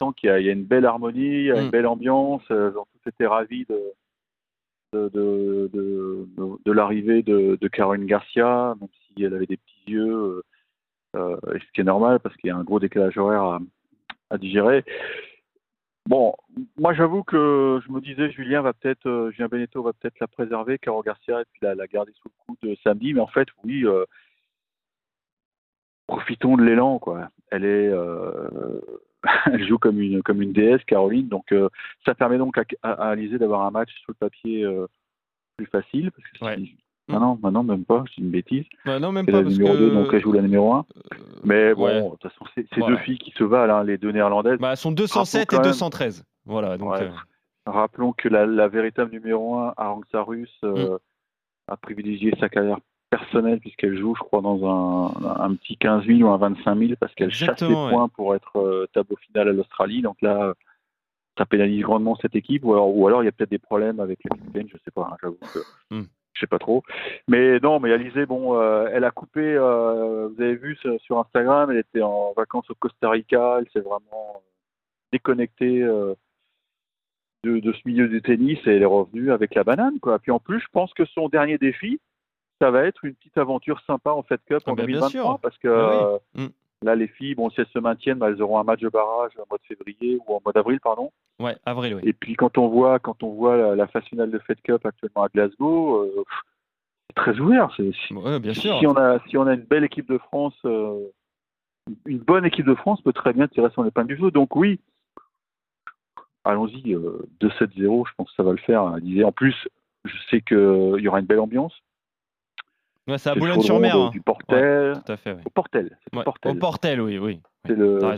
on 0.00 0.08
sent 0.10 0.14
qu'il 0.16 0.30
y, 0.30 0.48
a 0.48 0.52
une 0.52 0.64
belle 0.64 0.86
harmonie, 0.86 1.20
il 1.20 1.44
y 1.44 1.52
a 1.52 1.60
une 1.60 1.68
mm. 1.68 1.70
belle 1.70 1.86
ambiance. 1.86 2.42
Euh, 2.50 2.70
ils 2.72 2.78
ont 2.78 2.86
tous 3.02 3.10
été 3.10 3.26
ravis 3.26 3.66
de, 3.66 3.92
de, 4.92 5.70
de, 6.64 6.72
l'arrivée 6.72 7.22
de, 7.22 7.68
Caroline 7.68 8.06
Garcia, 8.06 8.74
même 8.80 8.88
si 9.06 9.22
elle 9.22 9.34
avait 9.34 9.46
des 9.46 9.56
petits 9.56 9.90
yeux, 9.92 10.42
euh, 11.14 11.36
ce 11.44 11.72
qui 11.72 11.80
est 11.80 11.84
normal 11.84 12.20
parce 12.20 12.36
qu'il 12.36 12.48
y 12.48 12.50
a 12.50 12.56
un 12.56 12.64
gros 12.64 12.80
décalage 12.80 13.18
horaire 13.18 13.60
à, 14.30 14.38
digérer. 14.38 14.84
Bon, 16.06 16.34
moi 16.76 16.94
j'avoue 16.94 17.24
que 17.24 17.80
je 17.84 17.92
me 17.92 18.00
disais 18.00 18.30
Julien 18.30 18.62
va 18.62 18.72
peut-être, 18.72 19.30
Julien 19.32 19.48
Beneteau 19.48 19.82
va 19.82 19.92
peut-être 19.92 20.20
la 20.20 20.28
préserver, 20.28 20.78
Caroline 20.78 21.04
Garcia, 21.04 21.40
et 21.40 21.44
puis 21.52 21.60
la, 21.62 21.74
la 21.74 21.86
garder 21.86 22.12
sous 22.14 22.28
le 22.28 22.44
coup 22.46 22.56
de 22.62 22.76
samedi, 22.84 23.12
mais 23.12 23.20
en 23.20 23.26
fait 23.26 23.48
oui, 23.64 23.84
profitons 26.06 26.56
de 26.56 26.64
l'élan, 26.64 26.98
quoi. 26.98 27.30
Elle 27.50 27.64
est, 27.64 27.88
euh, 27.88 28.80
elle 29.46 29.64
joue 29.68 29.78
comme 29.78 30.00
une 30.00 30.22
comme 30.22 30.42
une 30.42 30.52
déesse, 30.52 30.84
Caroline. 30.86 31.28
Donc 31.28 31.52
euh, 31.52 31.68
ça 32.04 32.14
permet 32.14 32.38
donc 32.38 32.58
à, 32.58 32.64
à, 32.82 33.10
Alizé 33.10 33.38
d'avoir 33.38 33.62
un 33.62 33.70
match 33.70 33.90
sur 34.02 34.12
le 34.12 34.14
papier 34.14 34.64
euh, 34.64 34.86
plus 35.56 35.66
facile. 35.66 36.10
Parce 36.10 36.30
que 36.30 36.44
ouais. 36.44 36.68
Maintenant, 37.08 37.38
maintenant, 37.40 37.62
même 37.62 37.84
pas, 37.84 38.02
c'est 38.08 38.20
une 38.20 38.32
bêtise. 38.32 38.64
Bah 38.84 38.98
non, 38.98 39.12
même 39.12 39.26
pas. 39.26 39.40
La 39.40 39.44
numéro 39.44 39.74
que... 39.74 39.78
2, 39.78 39.90
donc 39.92 40.08
elle 40.12 40.20
joue 40.20 40.32
la 40.32 40.42
numéro 40.42 40.72
1. 40.72 40.86
Mais 41.44 41.72
bon, 41.72 41.86
de 41.86 42.10
toute 42.16 42.22
façon, 42.22 42.44
c'est 42.52 42.66
deux 42.76 42.96
filles 42.96 43.18
qui 43.18 43.30
se 43.30 43.44
valent, 43.44 43.76
hein, 43.76 43.84
les 43.84 43.96
deux 43.96 44.10
néerlandaises. 44.10 44.58
Bah, 44.58 44.72
elles 44.72 44.76
sont 44.76 44.90
207 44.90 45.52
et 45.52 45.58
213. 45.58 46.24
Voilà, 46.46 46.76
donc, 46.76 46.92
Rappelons 47.64 48.12
que 48.12 48.28
la, 48.28 48.44
la, 48.44 48.66
véritable 48.66 49.12
numéro 49.12 49.56
1, 49.56 49.74
Arantxa 49.76 50.22
Russe, 50.22 50.58
mm. 50.64 50.96
a 51.68 51.76
privilégié 51.76 52.32
sa 52.40 52.48
carrière 52.48 52.78
personnel 53.10 53.60
puisqu'elle 53.60 53.96
joue, 53.96 54.14
je 54.16 54.20
crois, 54.22 54.40
dans 54.42 54.64
un, 54.66 55.40
un 55.44 55.54
petit 55.54 55.76
15 55.76 56.04
000 56.06 56.20
ou 56.20 56.28
un 56.28 56.36
25 56.38 56.76
000 56.78 56.92
parce 56.98 57.14
qu'elle 57.14 57.30
chasse 57.32 57.60
des 57.62 57.66
ouais. 57.66 57.90
points 57.90 58.08
pour 58.08 58.34
être 58.34 58.56
euh, 58.58 58.86
tableau 58.92 59.16
final 59.16 59.48
à 59.48 59.52
l'Australie. 59.52 60.02
Donc 60.02 60.20
là, 60.22 60.54
ça 61.38 61.46
pénalise 61.46 61.82
grandement 61.82 62.16
cette 62.16 62.34
équipe. 62.34 62.64
Ou 62.64 62.72
alors, 62.72 62.94
ou 62.96 63.06
alors 63.06 63.22
il 63.22 63.26
y 63.26 63.28
a 63.28 63.32
peut-être 63.32 63.50
des 63.50 63.58
problèmes 63.58 64.00
avec 64.00 64.18
les 64.24 64.36
Philippines, 64.36 64.68
je 64.72 64.78
sais 64.84 64.90
pas. 64.90 65.08
hein, 65.12 65.16
J'avoue 65.22 65.38
que 65.52 65.58
Hmm. 65.94 66.04
je 66.34 66.40
sais 66.40 66.46
pas 66.46 66.58
trop. 66.58 66.82
Mais 67.28 67.60
non, 67.60 67.78
mais 67.80 67.92
Alizé, 67.92 68.26
bon, 68.26 68.58
euh, 68.60 68.88
elle 68.92 69.04
a 69.04 69.10
coupé. 69.10 69.40
euh, 69.40 70.28
vous 70.28 70.42
avez 70.42 70.56
vu 70.56 70.76
sur, 70.76 71.00
sur 71.00 71.18
Instagram, 71.18 71.70
elle 71.70 71.78
était 71.78 72.02
en 72.02 72.32
vacances 72.36 72.68
au 72.70 72.74
Costa 72.74 73.10
Rica. 73.10 73.58
Elle 73.60 73.68
s'est 73.72 73.86
vraiment 73.86 74.42
déconnectée. 75.12 75.80
de, 77.44 77.60
de 77.60 77.72
ce 77.72 77.78
milieu 77.84 78.08
du 78.08 78.20
tennis 78.22 78.58
et 78.66 78.70
elle 78.74 78.82
est 78.82 78.86
revenue 78.86 79.30
avec 79.30 79.54
la 79.54 79.62
banane 79.62 80.00
quoi. 80.00 80.18
Puis 80.18 80.32
en 80.32 80.40
plus, 80.40 80.58
je 80.60 80.66
pense 80.72 80.92
que 80.94 81.04
son 81.04 81.28
dernier 81.28 81.58
défi, 81.58 82.00
ça 82.60 82.70
va 82.70 82.84
être 82.84 83.04
une 83.04 83.14
petite 83.14 83.36
aventure 83.38 83.80
sympa 83.86 84.10
en 84.12 84.22
Fed 84.22 84.40
Cup 84.46 84.62
Ah 84.66 84.70
en 84.70 84.74
bah, 84.74 84.84
bien 84.86 85.00
2023 85.00 85.10
sûr. 85.10 85.38
parce 85.40 85.58
que 85.58 85.68
Ah 85.68 85.88
oui. 85.90 86.18
euh, 86.36 86.44
Mm. 86.44 86.50
là 86.82 86.94
les 86.94 87.08
filles, 87.08 87.34
bon 87.34 87.50
si 87.50 87.60
elles 87.60 87.66
se 87.72 87.78
maintiennent, 87.78 88.18
bah, 88.18 88.28
elles 88.28 88.40
auront 88.42 88.58
un 88.58 88.64
match 88.64 88.80
de 88.80 88.88
barrage 88.88 89.32
en 89.38 89.44
mois 89.50 89.58
de 89.58 89.66
février 89.74 90.18
ou 90.26 90.34
en 90.34 90.40
mois 90.44 90.52
d'avril 90.52 90.80
pardon. 90.80 91.10
Ouais, 91.38 91.56
avril, 91.66 91.94
oui. 91.96 92.00
Et 92.04 92.12
puis 92.14 92.34
quand 92.34 92.56
on 92.58 92.68
voit 92.68 92.98
quand 92.98 93.22
on 93.22 93.30
voit 93.34 93.56
la, 93.56 93.74
la 93.76 93.86
phase 93.88 94.04
finale 94.04 94.30
de 94.30 94.38
Fed 94.38 94.60
Cup 94.62 94.84
actuellement 94.86 95.24
à 95.24 95.28
Glasgow, 95.28 95.96
euh, 96.02 96.24
c'est 97.08 97.14
très 97.16 97.38
ouvert. 97.40 97.70
C'est- 97.76 97.92
si- 98.06 98.14
Ouais, 98.14 98.38
bien 98.40 98.54
si, 98.54 98.60
sûr. 98.62 98.80
on 98.84 98.94
a 98.96 99.18
si 99.28 99.36
on 99.36 99.46
a 99.46 99.54
une 99.54 99.60
belle 99.62 99.84
équipe 99.84 100.08
de 100.08 100.18
France, 100.18 100.56
euh, 100.64 100.98
une 102.06 102.18
bonne 102.18 102.44
équipe 102.46 102.66
de 102.66 102.74
France 102.74 103.00
peut 103.02 103.12
très 103.12 103.32
bien 103.34 103.48
tirer 103.48 103.68
son 103.74 103.84
épingle 103.84 104.08
du 104.08 104.16
jeu. 104.16 104.30
Donc 104.30 104.56
oui, 104.56 104.80
allons-y, 106.44 106.94
euh, 106.94 107.26
2-7-0, 107.40 108.06
je 108.06 108.12
pense 108.16 108.28
que 108.30 108.34
ça 108.36 108.42
va 108.42 108.52
le 108.52 108.58
faire. 108.58 108.82
hein. 108.82 108.98
Disait- 109.00 109.24
En 109.24 109.32
plus, 109.32 109.68
je 110.04 110.14
sais 110.30 110.40
qu'il 110.40 110.56
y 111.00 111.08
aura 111.08 111.20
une 111.20 111.26
belle 111.26 111.40
ambiance. 111.40 111.74
Ouais, 113.08 113.18
c'est 113.18 113.30
à 113.30 113.34
Boulogne-sur-Mer. 113.34 113.96
hein. 113.96 114.10
Du 114.10 114.20
Portel. 114.20 114.94
Tout 115.04 115.12
à 115.12 115.16
fait, 115.16 115.32
oui. 115.32 115.40
Au 115.44 115.50
Portel. 115.50 115.96
Au 116.12 116.16
Ouais, 116.18 116.24
Portel. 116.24 116.52
Au 116.52 116.58
Portel, 116.58 117.00
oui, 117.00 117.18
oui. 117.18 117.40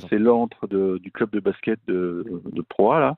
C'est 0.09 0.19
l'antre 0.19 0.67
du 0.67 1.11
club 1.13 1.31
de 1.31 1.41
basket 1.41 1.79
de, 1.87 2.43
de 2.53 2.63
Pro 2.63 2.93
A, 2.93 3.01
là. 3.01 3.17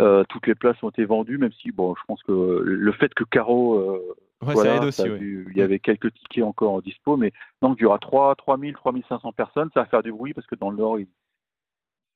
Euh, 0.00 0.24
toutes 0.28 0.46
les 0.46 0.54
places 0.54 0.82
ont 0.82 0.90
été 0.90 1.04
vendues, 1.04 1.38
même 1.38 1.52
si 1.52 1.72
bon, 1.72 1.94
je 1.94 2.02
pense 2.06 2.22
que 2.22 2.32
le 2.62 2.92
fait 2.92 3.12
que 3.14 3.24
Caro, 3.24 3.74
euh, 3.76 4.16
Ouais, 4.40 4.54
voilà, 4.54 4.70
ça 4.70 4.76
aide 4.76 4.84
aussi, 4.84 5.02
il 5.50 5.56
y 5.56 5.62
avait 5.62 5.80
quelques 5.80 6.14
tickets 6.14 6.44
encore 6.44 6.72
en 6.74 6.80
dispo, 6.80 7.16
mais 7.16 7.32
donc 7.60 7.78
il 7.80 7.82
y 7.82 7.86
aura 7.86 7.98
3, 7.98 8.36
3000, 8.36 8.72
3500 8.74 9.32
personnes, 9.32 9.68
ça 9.74 9.80
va 9.80 9.86
faire 9.86 10.02
du 10.04 10.12
bruit 10.12 10.32
parce 10.32 10.46
que 10.46 10.54
dans 10.54 10.70
le 10.70 10.76
Nord, 10.76 11.00
ils 11.00 11.08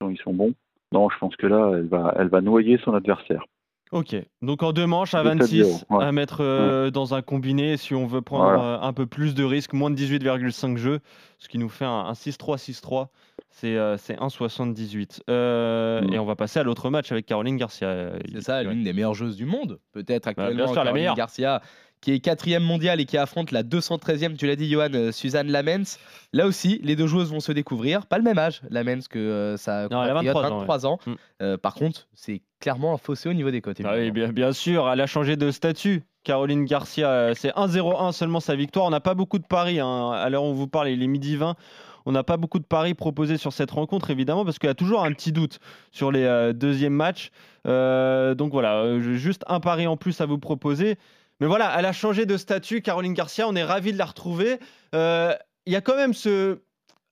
sont, 0.01 0.09
ils 0.09 0.19
sont 0.19 0.33
bons. 0.33 0.55
Non, 0.93 1.11
je 1.11 1.19
pense 1.19 1.35
que 1.35 1.49
là, 1.49 1.73
elle 1.75 1.89
va, 1.89 2.15
elle 2.17 2.29
va 2.29 2.41
noyer 2.41 2.79
son 2.85 2.95
adversaire. 2.95 3.45
Ok, 3.93 4.17
donc 4.41 4.63
en 4.63 4.73
deux 4.73 4.87
manches 4.87 5.13
à 5.15 5.23
2-7-0, 5.23 5.39
26 5.39 5.85
ouais. 5.91 6.03
à 6.05 6.13
mettre 6.13 6.39
euh, 6.41 6.91
dans 6.91 7.13
un 7.15 7.21
combiné 7.21 7.77
si 7.77 7.95
on 7.95 8.07
veut 8.07 8.23
prendre 8.23 8.45
Voilà. 8.45 8.63
euh, 8.63 8.81
un 8.81 8.93
peu 8.95 9.05
plus 9.07 9.35
de 9.35 9.45
risques, 9.45 9.75
moins 9.75 9.91
de 9.91 9.97
18,5 9.97 10.79
jeux, 10.79 11.01
ce 11.39 11.47
qui 11.49 11.59
nous 11.59 11.69
fait 11.69 11.85
un, 11.85 11.91
un 12.07 12.13
6-3-6-3, 12.13 13.09
c'est 13.51 13.77
euh, 13.77 13.99
c'est 13.99 14.15
1,78. 14.19 15.21
Euh. 15.29 16.01
Et 16.11 16.19
on 16.19 16.25
va 16.25 16.37
passer 16.37 16.59
à 16.59 16.63
l'autre 16.63 16.89
match 16.89 17.13
avec 17.13 17.27
Caroline 17.27 17.59
Garcia. 17.59 18.13
C'est 18.33 18.41
ça, 18.41 18.63
l'une 18.63 18.83
des 18.83 18.95
meilleures 18.95 19.13
joueuses 19.15 19.37
du 19.37 19.45
monde, 19.45 19.79
peut-être 19.93 20.25
Bah, 20.25 20.33
bien 20.33 20.45
actuellement. 20.47 20.67
sûr, 20.69 20.75
la 20.77 20.85
Caroline 20.85 20.95
meilleure. 20.95 21.15
Garcia, 21.17 21.61
qui 22.03 22.13
est 22.13 22.21
quatrième 22.21 22.63
mondiale 22.63 23.01
et 23.01 23.07
qui 23.07 23.17
affronte 23.17 23.51
la 23.53 23.63
213e, 23.63 24.37
tu 24.37 24.47
l'as 24.47 24.57
dit, 24.57 24.69
Johan, 24.69 24.93
euh, 24.93 25.13
Suzanne 25.13 25.51
Lamens. 25.51 25.99
Là 26.35 26.47
aussi, 26.47 26.79
les 26.83 26.97
deux 26.97 27.07
joueuses 27.07 27.31
vont 27.31 27.41
se 27.41 27.53
découvrir. 27.53 28.05
Pas 28.05 28.19
le 28.19 28.25
même 28.25 28.39
âge, 28.39 28.61
Lamens, 28.69 29.07
que 29.09 29.19
euh, 29.19 29.57
sa 29.57 29.89
Non, 29.89 30.03
elle 30.03 30.11
a 30.11 30.15
compatriote, 30.15 30.35
23 30.35 30.53
ans, 30.53 30.59
23 30.59 30.87
ans. 30.87 30.99
Mm. 31.07 31.13
Euh, 31.41 31.57
par 31.57 31.75
contre, 31.75 32.09
c'est 32.15 32.43
clairement 32.61 32.93
un 32.93 32.99
fossé 32.99 33.31
au 33.31 33.33
niveau 33.33 33.51
des 33.51 33.63
côtés. 33.63 33.85
Ah 33.87 33.95
oui, 33.97 34.11
bien, 34.11 34.29
bien 34.29 34.53
sûr, 34.53 34.91
elle 34.91 35.01
a 35.01 35.07
changé 35.07 35.37
de 35.37 35.51
statut. 35.51 36.03
Caroline 36.25 36.65
Garcia, 36.65 37.09
euh, 37.09 37.35
c'est 37.35 37.53
1-0-1 37.55 38.13
seulement 38.13 38.41
sa 38.41 38.57
victoire. 38.57 38.85
On 38.85 38.91
n'a 38.91 39.01
pas 39.01 39.15
beaucoup 39.15 39.39
de 39.39 39.47
paris. 39.47 39.81
hein. 39.81 40.11
À 40.11 40.29
l'heure 40.29 40.45
où 40.45 40.49
on 40.49 40.53
vous 40.53 40.69
parle, 40.69 40.89
il 40.89 41.03
est 41.03 41.09
midi 41.09 41.37
20. 41.37 41.57
On 42.05 42.13
n'a 42.13 42.25
pas 42.25 42.37
beaucoup 42.37 42.59
de 42.59 42.65
paris 42.65 42.95
proposés 42.95 43.37
sur 43.37 43.53
cette 43.53 43.71
rencontre, 43.71 44.11
évidemment, 44.11 44.45
parce 44.45 44.59
qu'il 44.59 44.67
y 44.69 44.71
a 44.71 44.75
toujours 44.75 45.05
un 45.05 45.13
petit 45.13 45.33
doute 45.33 45.59
sur 45.91 46.11
les 46.11 46.25
euh, 46.25 46.53
deuxièmes 46.53 46.95
matchs. 46.95 47.31
Euh, 47.67 48.35
donc 48.35 48.53
voilà, 48.53 48.79
euh, 48.79 49.01
juste 49.01 49.45
un 49.47 49.61
pari 49.61 49.87
en 49.87 49.97
plus 49.97 50.21
à 50.21 50.27
vous 50.27 50.39
proposer. 50.39 50.97
Mais 51.43 51.49
voilà, 51.49 51.75
elle 51.77 51.87
a 51.87 51.93
changé 51.93 52.25
de 52.25 52.37
statut, 52.37 52.83
Caroline 52.83 53.15
Garcia. 53.15 53.49
On 53.49 53.57
est 53.57 53.65
ravis 53.65 53.93
de 53.93 53.99
la 53.99 54.05
retrouver. 54.05 54.61
Euh, 54.95 55.35
Il 55.67 55.73
y 55.73 55.77
a 55.77 55.81
quand 55.81 55.97
même 55.97 56.15
ce. 56.15 56.61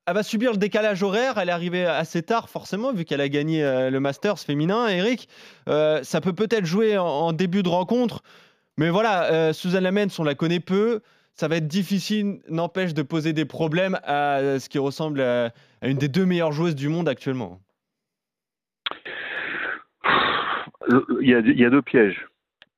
Elle 0.07 0.15
va 0.15 0.23
subir 0.23 0.53
le 0.53 0.57
décalage 0.57 1.03
horaire. 1.03 1.37
Elle 1.39 1.49
est 1.49 1.53
arrivée 1.53 1.85
assez 1.85 2.23
tard, 2.23 2.49
forcément, 2.49 2.93
vu 2.93 3.05
qu'elle 3.05 3.21
a 3.21 3.29
gagné 3.29 3.65
euh, 3.65 3.91
le 3.91 3.99
Masters 3.99 4.39
féminin, 4.39 4.87
Eric. 4.87 5.29
Euh, 5.69 6.05
ça 6.05 6.21
peut 6.21 6.33
peut-être 6.33 6.65
jouer 6.65 6.97
en, 6.97 7.33
début 7.33 7.65
de 7.65 7.69
rencontre. 7.69 8.23
Mais 8.77 8.89
voilà, 8.89 9.53
Suzanne 9.53 9.83
Lamens, 9.83 10.21
on 10.21 10.23
la 10.23 10.37
connaît 10.37 10.61
peu. 10.61 11.01
Ça 11.35 11.49
va 11.49 11.57
être 11.57 11.67
difficile, 11.67 12.39
n'empêche, 12.49 12.95
de 12.95 13.03
poser 13.03 13.33
des 13.33 13.47
problèmes 13.47 13.99
à 14.05 14.61
ce 14.61 14.69
qui 14.69 14.79
ressemble 14.79 15.23
à, 15.23 15.51
une 15.83 15.99
des 15.99 16.07
deux 16.07 16.25
meilleures 16.25 16.53
joueuses 16.53 16.77
du 16.77 16.89
monde 16.89 17.09
actuellement. 17.09 17.61
Il 21.21 21.29
y 21.29 21.65
a 21.65 21.71
deux 21.71 21.83
pièges. 21.83 22.30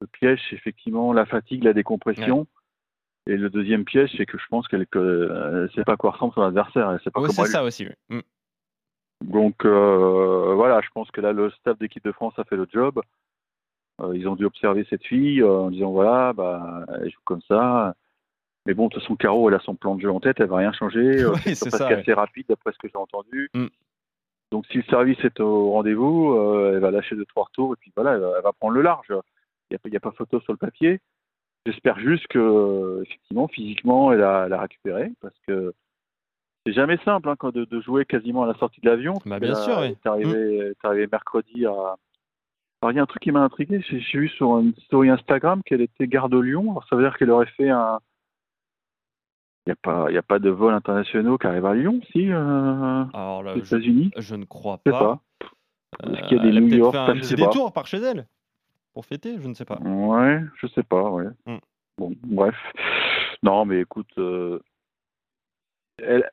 Le 0.02 0.08
piège, 0.08 0.40
c'est 0.50 0.56
effectivement 0.56 1.12
la 1.12 1.26
fatigue, 1.26 1.64
la 1.64 1.72
décompression. 1.72 2.46
Et 3.28 3.36
le 3.36 3.50
deuxième 3.50 3.84
piège, 3.84 4.10
c'est 4.16 4.26
que 4.26 4.36
je 4.36 4.46
pense 4.50 4.66
qu'elle 4.66 4.86
ne 4.94 5.68
sait 5.74 5.84
pas 5.84 5.92
à 5.92 5.96
quoi 5.96 6.10
ressemble 6.10 6.34
son 6.34 6.42
adversaire. 6.42 6.90
Elle 6.90 7.00
sait 7.00 7.10
pas 7.10 7.20
comment 7.20 7.32
c'est 7.32 7.46
ça 7.46 7.62
aussi. 7.62 7.86
oui. 7.86 8.16
Mm. 8.16 8.20
Donc 9.30 9.64
euh, 9.64 10.54
voilà, 10.56 10.80
je 10.80 10.88
pense 10.92 11.08
que 11.12 11.20
là, 11.20 11.32
le 11.32 11.50
staff 11.52 11.78
d'équipe 11.78 12.04
de 12.04 12.10
France 12.10 12.34
a 12.38 12.44
fait 12.44 12.56
le 12.56 12.66
job. 12.72 13.00
Euh, 14.00 14.16
ils 14.16 14.26
ont 14.26 14.34
dû 14.34 14.44
observer 14.44 14.84
cette 14.90 15.04
fille 15.04 15.40
euh, 15.40 15.60
en 15.60 15.70
disant 15.70 15.92
voilà, 15.92 16.32
bah, 16.32 16.84
elle 17.00 17.10
joue 17.10 17.20
comme 17.24 17.42
ça. 17.42 17.94
Mais 18.66 18.74
bon, 18.74 18.88
de 18.88 18.94
toute 18.94 19.02
façon, 19.02 19.16
Caro, 19.16 19.48
elle 19.48 19.54
a 19.54 19.60
son 19.60 19.74
plan 19.76 19.94
de 19.94 20.00
jeu 20.00 20.10
en 20.10 20.18
tête, 20.20 20.40
elle 20.40 20.46
va 20.48 20.56
rien 20.56 20.72
changer. 20.72 21.22
Euh, 21.22 21.34
Oui, 21.46 21.54
c'est 21.54 21.72
ouais. 21.72 21.94
assez 21.94 22.12
rapide 22.12 22.46
d'après 22.48 22.72
ce 22.72 22.78
que 22.78 22.88
j'ai 22.88 22.98
entendu. 22.98 23.48
Mm. 23.54 23.66
Donc 24.50 24.66
si 24.66 24.78
le 24.78 24.84
service 24.84 25.18
est 25.24 25.40
au 25.40 25.70
rendez-vous, 25.70 26.34
euh, 26.34 26.72
elle 26.74 26.80
va 26.80 26.90
lâcher 26.90 27.16
deux 27.16 27.24
trois 27.24 27.44
retours 27.44 27.72
et 27.72 27.76
puis 27.76 27.92
voilà, 27.94 28.14
elle 28.14 28.20
va, 28.20 28.32
elle 28.36 28.42
va 28.42 28.52
prendre 28.52 28.74
le 28.74 28.82
large. 28.82 29.12
Il 29.84 29.90
n'y 29.90 29.96
a, 29.96 30.00
pas- 30.00 30.08
a 30.10 30.12
photo 30.12 30.40
sur 30.40 30.52
le 30.52 30.58
papier. 30.58 31.00
J'espère 31.66 31.98
juste 32.00 32.26
que 32.28 32.38
euh, 32.38 33.02
effectivement, 33.04 33.48
physiquement, 33.48 34.12
elle 34.12 34.22
a, 34.22 34.44
elle 34.46 34.52
a 34.52 34.60
récupéré 34.60 35.12
parce 35.20 35.34
que 35.46 35.72
c'est 36.66 36.72
jamais 36.72 36.98
simple 37.04 37.28
hein, 37.28 37.36
quand 37.38 37.52
de, 37.54 37.64
de 37.64 37.80
jouer 37.80 38.04
quasiment 38.04 38.42
à 38.42 38.46
la 38.46 38.54
sortie 38.54 38.80
de 38.80 38.88
l'avion. 38.90 39.14
Bah, 39.24 39.38
bien 39.40 39.54
sûr, 39.54 39.78
oui. 39.80 39.96
T'es 40.02 40.08
arrivé, 40.08 40.72
t'es 40.80 40.86
arrivé 40.88 41.08
mercredi 41.10 41.66
à. 41.66 41.96
Alors 42.82 42.90
il 42.90 42.96
y 42.96 42.98
a 42.98 43.02
un 43.02 43.06
truc 43.06 43.22
qui 43.22 43.30
m'a 43.30 43.40
intrigué. 43.42 43.80
J'ai 43.88 44.18
vu 44.18 44.28
sur 44.28 44.58
une 44.58 44.74
story 44.86 45.08
Instagram 45.08 45.62
qu'elle 45.64 45.80
était 45.82 46.08
garde 46.08 46.32
de 46.32 46.38
Lyon. 46.40 46.72
Alors 46.72 46.84
ça 46.88 46.96
veut 46.96 47.02
dire 47.04 47.16
qu'elle 47.16 47.30
aurait 47.30 47.46
fait 47.46 47.70
un. 47.70 48.00
Il 49.64 49.68
n'y 49.70 49.72
a 49.72 49.76
pas, 49.80 50.10
y 50.10 50.16
a 50.18 50.22
pas 50.22 50.40
de 50.40 50.50
vol 50.50 50.74
internationaux 50.74 51.38
qui 51.38 51.46
arrivent 51.46 51.66
à 51.66 51.74
Lyon, 51.74 52.00
si, 52.10 52.32
euh, 52.32 53.04
Alors 53.14 53.44
là, 53.44 53.52
aux 53.54 53.58
Euh, 53.58 53.62
je, 53.62 53.76
États-Unis? 53.76 54.10
je 54.16 54.34
ne 54.34 54.44
crois 54.44 54.80
Je 54.84 54.90
sais 54.90 54.98
pas. 54.98 55.20
pas. 56.00 56.10
Est-ce 56.12 56.26
qu'il 56.26 56.36
y 56.38 56.40
a 56.40 56.42
des 56.42 56.56
a 56.56 56.60
New 56.60 56.66
York 56.76 56.92
fait? 56.92 56.98
un 56.98 57.14
petit 57.14 57.34
détour 57.36 57.72
par 57.72 57.86
chez 57.86 57.98
elle 57.98 58.26
pour 58.92 59.06
fêter, 59.06 59.38
je 59.40 59.46
ne 59.48 59.54
sais 59.54 59.64
pas. 59.64 59.78
Ouais, 59.80 60.40
je 60.60 60.66
sais 60.68 60.82
pas, 60.82 61.10
ouais. 61.10 61.24
Mm. 61.46 61.56
Bon, 61.98 62.12
bref. 62.24 62.56
Non, 63.42 63.64
mais 63.64 63.80
écoute, 63.80 64.10
euh, 64.18 64.60
elle, 66.02 66.28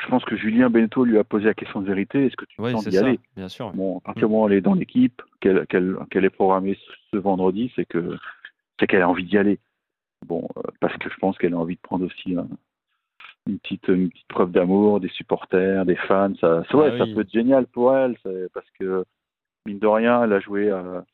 je 0.00 0.06
pense 0.08 0.24
que 0.24 0.36
Julien 0.36 0.70
Beneteau 0.70 1.04
lui 1.04 1.18
a 1.18 1.24
posé 1.24 1.46
la 1.46 1.54
question 1.54 1.80
de 1.80 1.86
vérité. 1.86 2.26
Est-ce 2.26 2.36
que 2.36 2.44
tu 2.44 2.60
Oui, 2.60 2.72
sens 2.72 2.86
d'y 2.88 2.98
aller 2.98 3.20
bien 3.36 3.48
sûr. 3.48 3.72
Bon, 3.72 3.98
à 3.98 4.00
partir 4.00 4.28
du 4.28 4.32
moment 4.32 4.44
où 4.44 4.48
elle 4.48 4.54
est 4.54 4.60
dans 4.60 4.74
l'équipe, 4.74 5.22
qu'elle 5.40 5.66
qu'elle 5.66 6.24
est 6.24 6.30
programmée 6.30 6.78
ce- 7.12 7.16
vendredi, 7.18 7.72
c'est 7.76 7.84
que 7.84 8.16
c'est 8.78 8.86
qu'elle 8.86 9.02
a 9.02 9.08
envie 9.08 9.24
d'y 9.24 9.38
aller. 9.38 9.58
Bon, 10.26 10.48
euh, 10.56 10.62
parce 10.80 10.96
que 10.98 11.08
je 11.10 11.16
pense 11.16 11.36
qu'elle 11.38 11.54
a 11.54 11.58
envie 11.58 11.76
de 11.76 11.80
prendre 11.80 12.06
aussi 12.06 12.36
un- 12.36 12.48
une 13.46 13.58
petite 13.58 13.88
une 13.88 14.10
petite 14.10 14.28
preuve 14.28 14.50
d'amour 14.52 15.00
des 15.00 15.08
supporters, 15.10 15.84
des 15.84 15.96
fans. 15.96 16.34
Ça, 16.40 16.64
ça, 16.70 16.76
ouais, 16.76 16.90
Ah 16.92 16.98
ça 16.98 17.04
peut 17.06 17.20
être 17.22 17.32
génial 17.32 17.66
pour 17.66 17.94
elle, 17.96 18.16
parce 18.52 18.68
que 18.78 19.04
mine 19.66 19.78
de 19.78 19.86
rien, 19.86 20.24
elle 20.24 20.32
a 20.32 20.40
joué 20.40 20.70
à- 20.70 21.04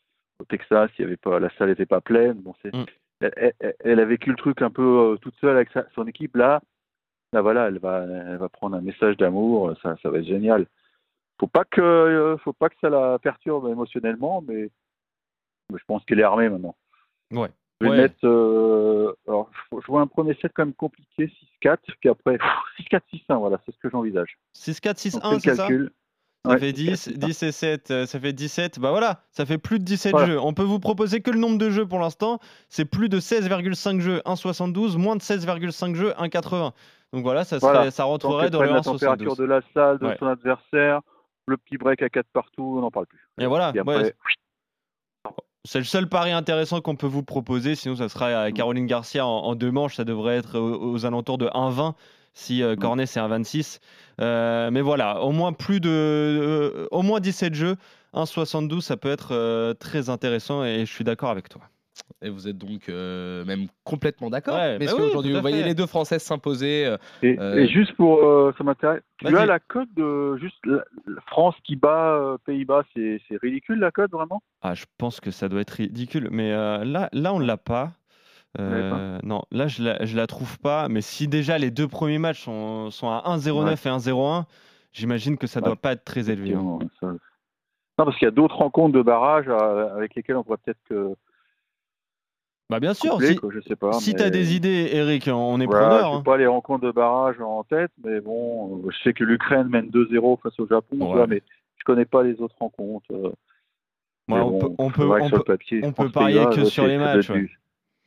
au 0.41 0.45
Texas, 0.45 0.91
il 0.99 1.03
y 1.03 1.05
avait 1.05 1.17
pas 1.17 1.39
la 1.39 1.51
salle 1.57 1.69
n'était 1.69 1.87
pas 1.87 2.01
pleine. 2.01 2.35
Bon, 2.35 2.55
c'est 2.63 2.75
Mm. 2.75 2.85
elle, 3.21 3.53
elle- 3.61 3.75
elle 3.81 4.01
a 4.01 4.05
vécu 4.05 4.31
le 4.31 4.37
truc 4.37 4.63
un 4.63 4.71
peu 4.71 4.83
euh, 5.13 5.17
toute 5.17 5.35
seule 5.41 5.57
avec 5.57 5.71
sa- 5.71 5.87
son 5.95 6.07
équipe 6.07 6.37
là. 6.37 6.61
Là 7.33 7.43
voilà, 7.43 7.67
elle 7.69 7.79
va 7.79 8.05
elle 8.05 8.37
va 8.37 8.49
prendre 8.49 8.77
un 8.77 8.81
message 8.81 9.17
d'amour, 9.17 9.75
ça 9.83 9.97
ça 10.03 10.11
va 10.11 10.19
être 10.19 10.27
génial 10.27 10.67
faut 11.41 11.49
pas 11.49 11.65
que 11.65 11.81
euh, 11.81 12.37
faut 12.39 12.53
pas 12.53 12.69
que 12.69 12.77
ça 12.81 12.89
la 12.89 13.19
perturbe 13.19 13.67
émotionnellement 13.69 14.41
mais, 14.47 14.71
mais 15.73 15.79
je 15.81 15.85
pense 15.85 16.05
qu'elle 16.05 16.21
est 16.21 16.25
armée 16.25 16.49
maintenant 16.49 16.77
Ouais. 17.33 17.49
je 17.81 17.87
vais 17.87 17.91
Ouais. 17.91 17.97
mettre 18.03 18.25
euh, 18.25 19.13
alors 19.27 19.51
je, 19.73 19.87
vois 19.89 20.01
un 20.01 20.07
premier 20.07 20.35
set 20.35 20.53
quand 20.55 20.65
même 20.65 20.75
compliqué 20.75 21.33
6-4 21.61 21.79
puis 21.99 22.09
après 22.09 22.39
6-4 22.79 23.03
6-1 23.13 23.39
voilà 23.41 23.61
c'est 23.67 23.73
ce 23.75 23.79
que 23.81 23.91
j'envisage 23.91 24.39
6-4, 24.55 25.13
Donc, 25.13 25.25
6-1, 25.25 25.35
fais 25.35 25.41
c'est 25.41 25.51
le 25.51 25.57
ça 25.57 25.67
Ça 26.47 26.53
Ouais, 26.53 26.59
fait 26.59 26.73
6-4, 26.73 26.75
10, 26.75 27.09
6-1. 27.09 27.19
10 27.19 27.43
et 27.43 27.53
7, 27.53 27.91
euh, 27.91 28.07
ça 28.07 28.21
fait 28.21 28.33
17. 28.35 28.79
Bah 28.79 28.91
voilà, 28.91 29.23
ça 29.31 29.47
fait 29.47 29.57
plus 29.59 29.79
de 29.79 29.85
17 29.85 30.13
Voilà. 30.13 30.27
jeux. 30.27 30.41
On 30.41 30.53
peut 30.53 30.63
vous 30.63 30.79
proposer 30.79 31.21
que 31.23 31.31
le 31.31 31.39
nombre 31.39 31.57
de 31.59 31.71
jeux 31.71 31.87
pour 31.87 31.99
l'instant. 32.01 32.39
C'est 32.69 32.85
plus 32.85 33.09
de 33.09 33.19
16,5 33.19 34.01
jeux, 34.01 34.21
1,72, 34.27 34.97
moins 34.99 35.17
de 35.17 35.23
16,5 35.23 35.95
jeux, 35.95 36.13
1,80. 36.19 36.73
Donc 37.15 37.23
voilà, 37.23 37.45
ça, 37.45 37.61
serait, 37.61 37.73
Voilà. 37.73 37.91
ça 37.91 38.05
rentrerait 38.05 38.51
dans 38.51 38.61
le 38.61 38.67
prenne 38.69 38.77
la 38.77 38.83
température 38.83 39.33
1,72. 39.35 39.39
de 39.39 39.45
la 39.45 39.61
salle 39.73 39.99
de 39.99 40.07
Ouais. 40.07 40.17
son 40.19 40.27
adversaire 40.27 41.01
le 41.47 41.57
petit 41.57 41.77
break 41.79 42.03
à 42.03 42.09
4 42.09 42.27
partout 42.33 42.75
on 42.79 42.81
n'en 42.81 42.91
parle 42.91 43.07
plus 43.07 43.21
Et 43.41 43.47
voilà, 43.47 43.71
et 43.75 43.79
après 43.79 44.03
ouais, 44.05 44.15
C'est 45.67 45.79
le 45.79 45.85
seul 45.85 46.09
pari 46.09 46.33
intéressant 46.33 46.81
qu'on 46.83 46.97
peut 46.97 47.07
vous 47.07 47.23
proposer. 47.23 47.75
Sinon, 47.75 47.97
ça 47.97 48.09
sera 48.11 48.27
euh, 48.29 48.51
Caroline 48.51 48.87
Garcia 48.87 49.27
en, 49.27 49.31
en 49.45 49.55
deux 49.55 49.71
manches. 49.71 49.97
Ça 49.97 50.05
devrait 50.05 50.37
être 50.37 50.59
aux, 50.59 50.93
aux 50.93 51.07
alentours 51.07 51.39
de 51.39 51.47
1,20 51.47 51.95
si 52.35 52.63
euh, 52.63 52.77
Cornet 52.77 53.07
c'est 53.07 53.21
1,26. 53.21 53.81
Euh, 54.21 54.71
mais 54.71 54.81
voilà, 54.81 55.23
au 55.23 55.33
moins 55.33 55.53
plus 55.53 55.81
de, 55.81 55.89
euh, 55.91 56.87
au 56.91 57.03
moins 57.03 57.21
17 57.21 57.55
jeux. 57.55 57.77
1,72, 58.13 58.81
ça 58.81 58.97
peut 58.97 59.11
être 59.11 59.33
euh, 59.33 59.75
très 59.75 60.11
intéressant 60.11 60.65
et 60.65 60.81
je 60.87 60.93
suis 60.93 61.05
d'accord 61.05 61.31
avec 61.31 61.49
toi. 61.49 61.63
Et 62.23 62.29
vous 62.29 62.49
êtes 62.49 62.59
donc 62.59 62.89
euh, 62.89 63.45
même 63.45 63.67
complètement 63.85 64.29
d'accord. 64.29 64.57
Ouais, 64.57 64.79
Mais 64.79 64.87
bah 64.87 64.93
oui, 64.97 65.13
à 65.13 65.17
vous 65.17 65.41
voyez 65.41 65.63
les 65.63 65.75
deux 65.75 65.87
Françaises 65.87 66.23
s'imposer 66.23 66.87
euh, 66.87 66.97
Et, 67.23 67.39
Euh, 67.39 67.57
et 67.57 67.69
juste 67.69 67.93
pour, 67.93 68.25
euh, 68.25 68.53
ça 68.59 68.65
m'intéresse, 68.65 69.03
tu 69.19 69.27
as 69.29 69.47
la 69.47 69.61
cote 69.61 69.89
de 69.97 70.37
juste 70.39 70.59
la- 70.65 70.85
la 71.07 71.21
France 71.29 71.55
qui 71.65 71.77
bat 71.77 72.15
euh, 72.17 72.37
Pays-Bas, 72.45 72.83
c'est 72.95 73.21
c'est 73.29 73.37
ridicule 73.41 73.79
la 73.79 73.91
cote 73.93 74.11
vraiment? 74.11 74.43
Ah, 74.63 74.75
je 74.75 74.85
pense 74.99 75.21
que 75.21 75.31
ça 75.31 75.49
doit 75.49 75.61
être 75.61 75.71
ridicule, 75.71 76.29
mais 76.33 76.53
euh, 76.53 76.85
là, 76.85 77.09
là, 77.13 77.33
on 77.33 77.39
l'a 77.39 77.57
pas. 77.57 77.93
Euh, 78.61 79.19
non, 79.23 79.43
là, 79.51 79.67
je 79.67 79.83
la, 79.83 80.05
je 80.05 80.17
la 80.17 80.27
trouve 80.27 80.59
pas. 80.61 80.89
Mais 80.89 81.01
si 81.01 81.27
déjà 81.29 81.59
les 81.59 81.71
deux 81.71 81.89
premiers 81.89 82.19
matchs 82.19 82.43
sont, 82.43 82.91
sont 82.91 83.09
à 83.09 83.23
1,09 83.27 83.73
et 83.73 83.91
1,01, 83.91 84.45
j'imagine 84.93 85.37
que 85.37 85.47
ça 85.47 85.61
Ouais. 85.61 85.67
doit 85.67 85.77
pas 85.77 85.93
être 85.93 86.05
très 86.05 86.31
élevé. 86.31 86.55
hein. 86.55 86.79
Ça- 87.01 87.07
Non, 87.09 88.05
parce 88.05 88.17
qu'il 88.19 88.27
y 88.27 88.29
a 88.29 88.33
d'autres 88.33 88.57
rencontres 88.57 88.95
de 88.95 89.03
barrage 89.03 89.47
euh, 89.49 89.95
avec 89.97 90.15
lesquelles 90.15 90.37
on 90.37 90.45
pourrait 90.45 90.59
peut-être 90.65 90.83
que 90.89 91.15
Bah, 92.71 92.81
bien 92.81 92.95
sûr, 92.95 93.13
coupler, 93.13 93.29
si, 93.33 93.37
quoi, 93.37 93.51
je 93.53 93.61
sais 93.61 93.77
pas. 93.77 93.93
si 93.93 94.11
mais- 94.13 94.17
tu 94.19 94.23
as 94.25 94.31
des 94.31 94.55
idées, 94.57 94.89
Eric, 94.93 95.29
on 95.33 95.61
est 95.61 95.67
Voilà, 95.67 95.89
preneur. 95.89 96.11
j'ai 96.13 96.17
hein. 96.19 96.23
pas 96.23 96.37
les 96.39 96.47
rencontres 96.47 96.85
de 96.87 96.91
barrage 96.93 97.41
en 97.41 97.63
tête, 97.65 97.91
mais 98.03 98.21
bon, 98.21 98.79
euh, 98.87 98.91
je 98.91 98.97
sais 99.03 99.13
que 99.13 99.23
l'Ukraine 99.23 99.69
mène 99.69 99.91
2-0 99.91 100.39
face 100.43 100.59
au 100.59 100.67
Japon, 100.67 100.97
Ouais. 100.99 101.13
vois, 101.13 101.27
mais 101.27 101.43
je 101.77 101.85
connais 101.85 102.05
pas 102.07 102.23
les 102.23 102.41
autres 102.41 102.57
rencontres. 102.59 103.11
Ouais, 103.13 104.41
on 104.41 104.51
bon, 104.51 104.59
peut, 104.59 104.67
on 104.79 104.85
on 104.85 104.87
on 104.87 106.07
je 106.07 106.13
parier 106.13 106.45
que 106.47 106.61
ouais, 106.61 106.65
sur 106.65 106.87
les 106.87 106.97
matchs, 106.97 107.31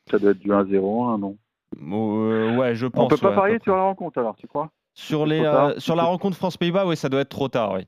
Ça 0.09 0.19
doit 0.19 0.31
être 0.31 0.39
du 0.39 0.49
1-0-1, 0.51 1.19
non? 1.19 1.37
Euh, 1.81 2.55
ouais, 2.55 2.75
je 2.75 2.87
pense. 2.87 3.05
On 3.05 3.07
peut 3.07 3.17
pas 3.17 3.29
ouais, 3.29 3.35
parier 3.35 3.59
sur 3.63 3.75
la 3.75 3.83
rencontre 3.83 4.19
alors, 4.19 4.35
tu 4.35 4.47
crois? 4.47 4.69
Sur, 4.93 5.27
les, 5.27 5.41
euh, 5.41 5.77
sur 5.79 5.95
la 5.95 6.03
rencontre 6.03 6.35
France-Pays-Bas, 6.37 6.87
oui, 6.87 6.97
ça 6.97 7.07
doit 7.07 7.21
être 7.21 7.29
trop 7.29 7.49
tard. 7.49 7.73
Oui. 7.73 7.81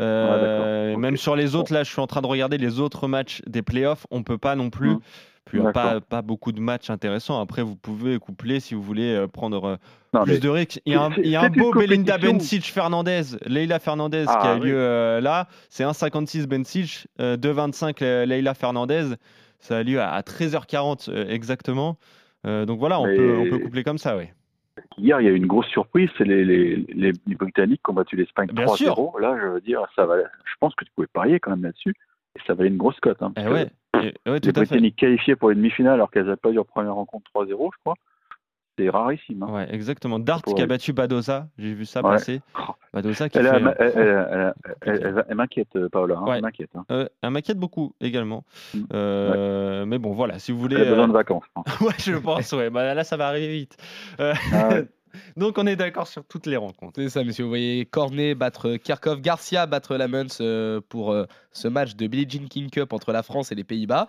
Euh. 0.00 0.96
Même 0.96 1.16
sur 1.16 1.36
les 1.36 1.54
autres, 1.54 1.72
là, 1.72 1.84
je 1.84 1.90
suis 1.92 2.00
en 2.00 2.08
train 2.08 2.22
de 2.22 2.26
regarder 2.26 2.58
les 2.58 2.80
autres 2.80 3.06
matchs 3.06 3.40
des 3.46 3.62
playoffs. 3.62 4.06
On 4.10 4.22
peut 4.24 4.38
pas 4.38 4.56
non 4.56 4.70
plus. 4.70 4.90
Mhm. 4.90 5.00
Puis 5.44 5.64
a 5.64 5.70
pas, 5.70 6.00
pas 6.00 6.22
beaucoup 6.22 6.50
de 6.50 6.58
matchs 6.60 6.90
intéressants. 6.90 7.40
Après, 7.40 7.62
vous 7.62 7.76
pouvez 7.76 8.18
coupler 8.18 8.58
si 8.58 8.74
vous 8.74 8.82
voulez 8.82 9.26
prendre 9.32 9.78
Non, 10.12 10.24
plus 10.24 10.40
de 10.40 10.48
risques. 10.48 10.80
Il 10.86 10.94
y 10.94 10.96
a 10.96 11.02
un, 11.04 11.12
y 11.18 11.36
a 11.36 11.48
beau 11.48 11.72
Belinda. 11.72 12.18
Bencic 12.18 12.64
Fernandez, 12.64 13.22
Leila 13.46 13.78
Fernandez 13.78 14.24
qui 14.24 14.32
Ah, 14.34 14.54
a 14.54 14.58
oui. 14.58 14.70
lieu 14.70 14.76
euh, 14.76 15.20
là. 15.20 15.46
C'est 15.70 15.84
1,56 15.84 16.46
Bencic, 16.48 17.06
euh, 17.20 17.36
2,25 17.36 18.00
Le- 18.00 18.24
Leila 18.24 18.54
Fernandez. 18.54 19.14
Ça 19.58 19.78
a 19.78 19.82
lieu 19.82 20.00
à, 20.00 20.10
à 20.10 20.20
13h40 20.22 21.10
euh, 21.10 21.26
exactement. 21.28 21.96
Euh, 22.46 22.64
donc 22.66 22.78
voilà, 22.78 23.00
on, 23.00 23.06
Mais- 23.06 23.16
peut, 23.16 23.36
on 23.38 23.50
peut 23.50 23.58
coupler 23.58 23.82
comme 23.84 23.98
ça, 23.98 24.16
oui. 24.16 24.24
hier, 24.98 25.20
il 25.20 25.24
y 25.24 25.28
a 25.28 25.32
eu 25.32 25.36
une 25.36 25.46
grosse 25.46 25.66
surprise, 25.68 26.08
c'est 26.16 26.24
les, 26.24 26.44
les, 26.44 26.76
les, 26.94 27.12
les 27.26 27.34
Britanniques 27.34 27.80
qui 27.84 27.90
ont 27.90 27.94
battu 27.94 28.16
l'Espagne 28.16 28.48
Bien 28.52 28.66
3-0. 28.66 29.20
Là, 29.20 29.36
je 29.40 29.46
veux 29.48 29.60
dire, 29.60 29.82
ça 29.96 30.06
va, 30.06 30.18
je 30.18 30.54
pense 30.60 30.74
que 30.74 30.84
tu 30.84 30.90
pouvais 30.94 31.08
parier 31.12 31.40
quand 31.40 31.50
même 31.50 31.64
là-dessus, 31.64 31.94
et 32.36 32.40
ça 32.46 32.54
valait 32.54 32.68
une 32.68 32.76
grosse 32.76 33.00
cote. 33.00 33.20
Hein, 33.22 33.32
Eh 33.36 33.48
ouais, 33.48 33.70
les 33.94 34.10
à 34.28 34.40
fait. 34.40 34.52
Britanniques 34.52 34.96
qualifiés 34.96 35.34
pour 35.36 35.50
une 35.50 35.58
demi-finale 35.58 35.94
alors 35.94 36.10
qu'elles 36.10 36.24
n'avaient 36.24 36.36
pas 36.36 36.50
eu 36.50 36.54
leur 36.54 36.66
première 36.66 36.94
rencontre 36.94 37.28
3-0, 37.34 37.48
je 37.48 37.78
crois. 37.80 37.94
C'est 38.78 38.88
rarissime. 38.90 39.42
hein. 39.42 39.50
Ouais, 39.52 39.74
exactement. 39.74 40.18
Dart 40.18 40.42
qui 40.42 40.60
a 40.60 40.66
battu 40.66 40.92
Badoza, 40.92 41.48
j'ai 41.58 41.72
vu 41.72 41.86
ça 41.86 42.02
Ouais. 42.04 42.10
passer. 42.12 42.40
Badoza 42.92 43.28
qui 43.28 43.38
Elle, 43.38 43.46
fait, 43.46 43.56
elle, 43.56 43.74
elle, 43.78 43.92
elle- 43.96 43.98
elle- 43.98 44.54
elle- 44.82 45.02
elle- 45.06 45.24
elle 45.28 45.34
m'inquiète, 45.36 45.68
euh, 45.76 45.88
Paola. 45.88 46.16
hein, 46.18 46.24
Ouais. 46.24 46.36
Elle 46.36 46.42
m'inquiète. 46.42 46.70
hein. 46.74 46.84
euh, 46.90 47.06
elle 47.22 47.30
m'inquiète 47.30 47.58
beaucoup 47.58 47.94
également. 48.00 48.44
Mm. 48.74 48.80
Euh, 48.92 49.86
Mais 49.86 49.98
bon, 49.98 50.12
voilà, 50.12 50.38
si 50.38 50.52
vous 50.52 50.58
voulez. 50.58 50.76
Elle 50.76 50.88
a 50.88 50.90
besoin 50.90 51.04
euh, 51.04 51.08
de 51.08 51.12
vacances. 51.12 51.44
hein. 51.56 51.62
ouais, 51.80 51.92
je 51.98 52.14
pense, 52.16 52.52
ouais. 52.52 52.70
Bah, 52.70 52.94
là, 52.94 53.04
ça 53.04 53.16
va 53.16 53.28
arriver 53.28 53.48
vite. 53.52 53.76
Euh, 54.20 54.34
Ah 54.52 54.68
ouais. 54.68 54.86
Donc, 55.38 55.56
on 55.56 55.66
est 55.66 55.76
d'accord 55.76 56.06
sur 56.06 56.26
toutes 56.26 56.44
les 56.44 56.58
rencontres. 56.58 56.92
C'est 57.00 57.08
ça, 57.08 57.24
monsieur. 57.24 57.44
Vous 57.44 57.48
voyez 57.48 57.86
Cornet 57.86 58.34
battre 58.34 58.76
Kirchhoff, 58.76 59.22
Garcia 59.22 59.64
battre 59.64 59.96
Lamens 59.96 60.26
euh, 60.42 60.82
pour 60.90 61.12
euh, 61.12 61.24
ce 61.52 61.68
match 61.68 61.96
de 61.96 62.06
Billie 62.06 62.26
Jean 62.28 62.46
King 62.48 62.68
Cup 62.68 62.92
entre 62.92 63.12
la 63.12 63.22
France 63.22 63.50
et 63.50 63.54
les 63.54 63.64
Pays-Bas. 63.64 64.08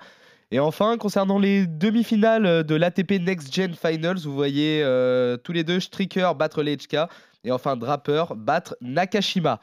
Et 0.52 0.60
enfin, 0.60 0.98
concernant 0.98 1.40
les 1.40 1.68
demi-finales 1.68 2.46
euh, 2.46 2.64
de 2.64 2.76
l'ATP 2.76 3.20
Next 3.22 3.54
Gen 3.54 3.74
Finals, 3.74 4.20
vous 4.20 4.34
voyez 4.34 4.82
euh, 4.84 5.36
tous 5.38 5.52
les 5.52 5.64
deux 5.66 5.80
Stricker 5.82 6.34
battre 6.36 6.64
Lechka 6.64 7.10
et 7.44 7.52
enfin 7.52 7.76
Draper 7.76 8.24
battre 8.36 8.76
Nakashima. 8.82 9.60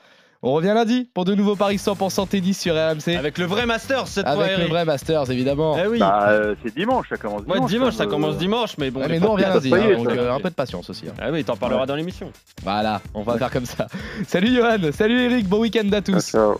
On 0.47 0.53
revient 0.53 0.73
lundi 0.75 1.09
pour 1.15 1.25
de 1.25 1.35
nouveaux 1.35 1.57
paris 1.57 1.77
100% 1.77 2.29
tennis 2.29 2.61
sur 2.61 2.75
RMC 2.75 3.17
Avec 3.17 3.39
le 3.39 3.47
vrai 3.47 3.65
Master 3.65 4.07
cette 4.07 4.29
fois, 4.29 4.45
avec 4.45 4.59
le 4.59 4.67
vrai 4.67 4.85
Masters 4.85 5.31
évidemment. 5.31 5.75
Eh 5.83 5.87
oui. 5.87 5.99
Bah, 6.01 6.27
euh, 6.29 6.55
c'est 6.63 6.75
dimanche, 6.75 7.09
ça 7.09 7.17
commence 7.17 7.41
Ouais, 7.47 7.55
dimanche. 7.55 7.71
dimanche, 7.71 7.95
ça 7.95 8.03
hein, 8.03 8.07
commence 8.09 8.35
euh, 8.35 8.39
dimanche, 8.39 8.77
mais 8.77 8.91
bon. 8.91 9.01
Mais 9.09 9.19
nous 9.19 9.27
on 9.27 9.33
revient 9.33 9.45
lundi, 9.45 9.73
hein, 9.75 9.97
donc 9.97 10.09
euh, 10.11 10.35
un 10.35 10.41
peu 10.41 10.51
de 10.51 10.55
patience 10.55 10.91
aussi. 10.91 11.07
hein. 11.09 11.15
Ah 11.19 11.31
oui, 11.33 11.45
t'en 11.45 11.57
parleras 11.57 11.81
Ouais. 11.81 11.87
dans 11.87 11.97
l'émission. 11.97 12.31
Voilà, 12.63 13.01
on 13.15 13.23
va 13.23 13.39
faire 13.39 13.51
comme 13.51 13.65
ça. 13.65 13.87
Salut 14.29 14.55
Johan, 14.55 14.93
salut 14.93 15.19
Eric, 15.19 15.49
bon 15.49 15.61
week-end 15.61 15.89
à 15.93 16.03
tous. 16.03 16.33
Ciao. 16.33 16.59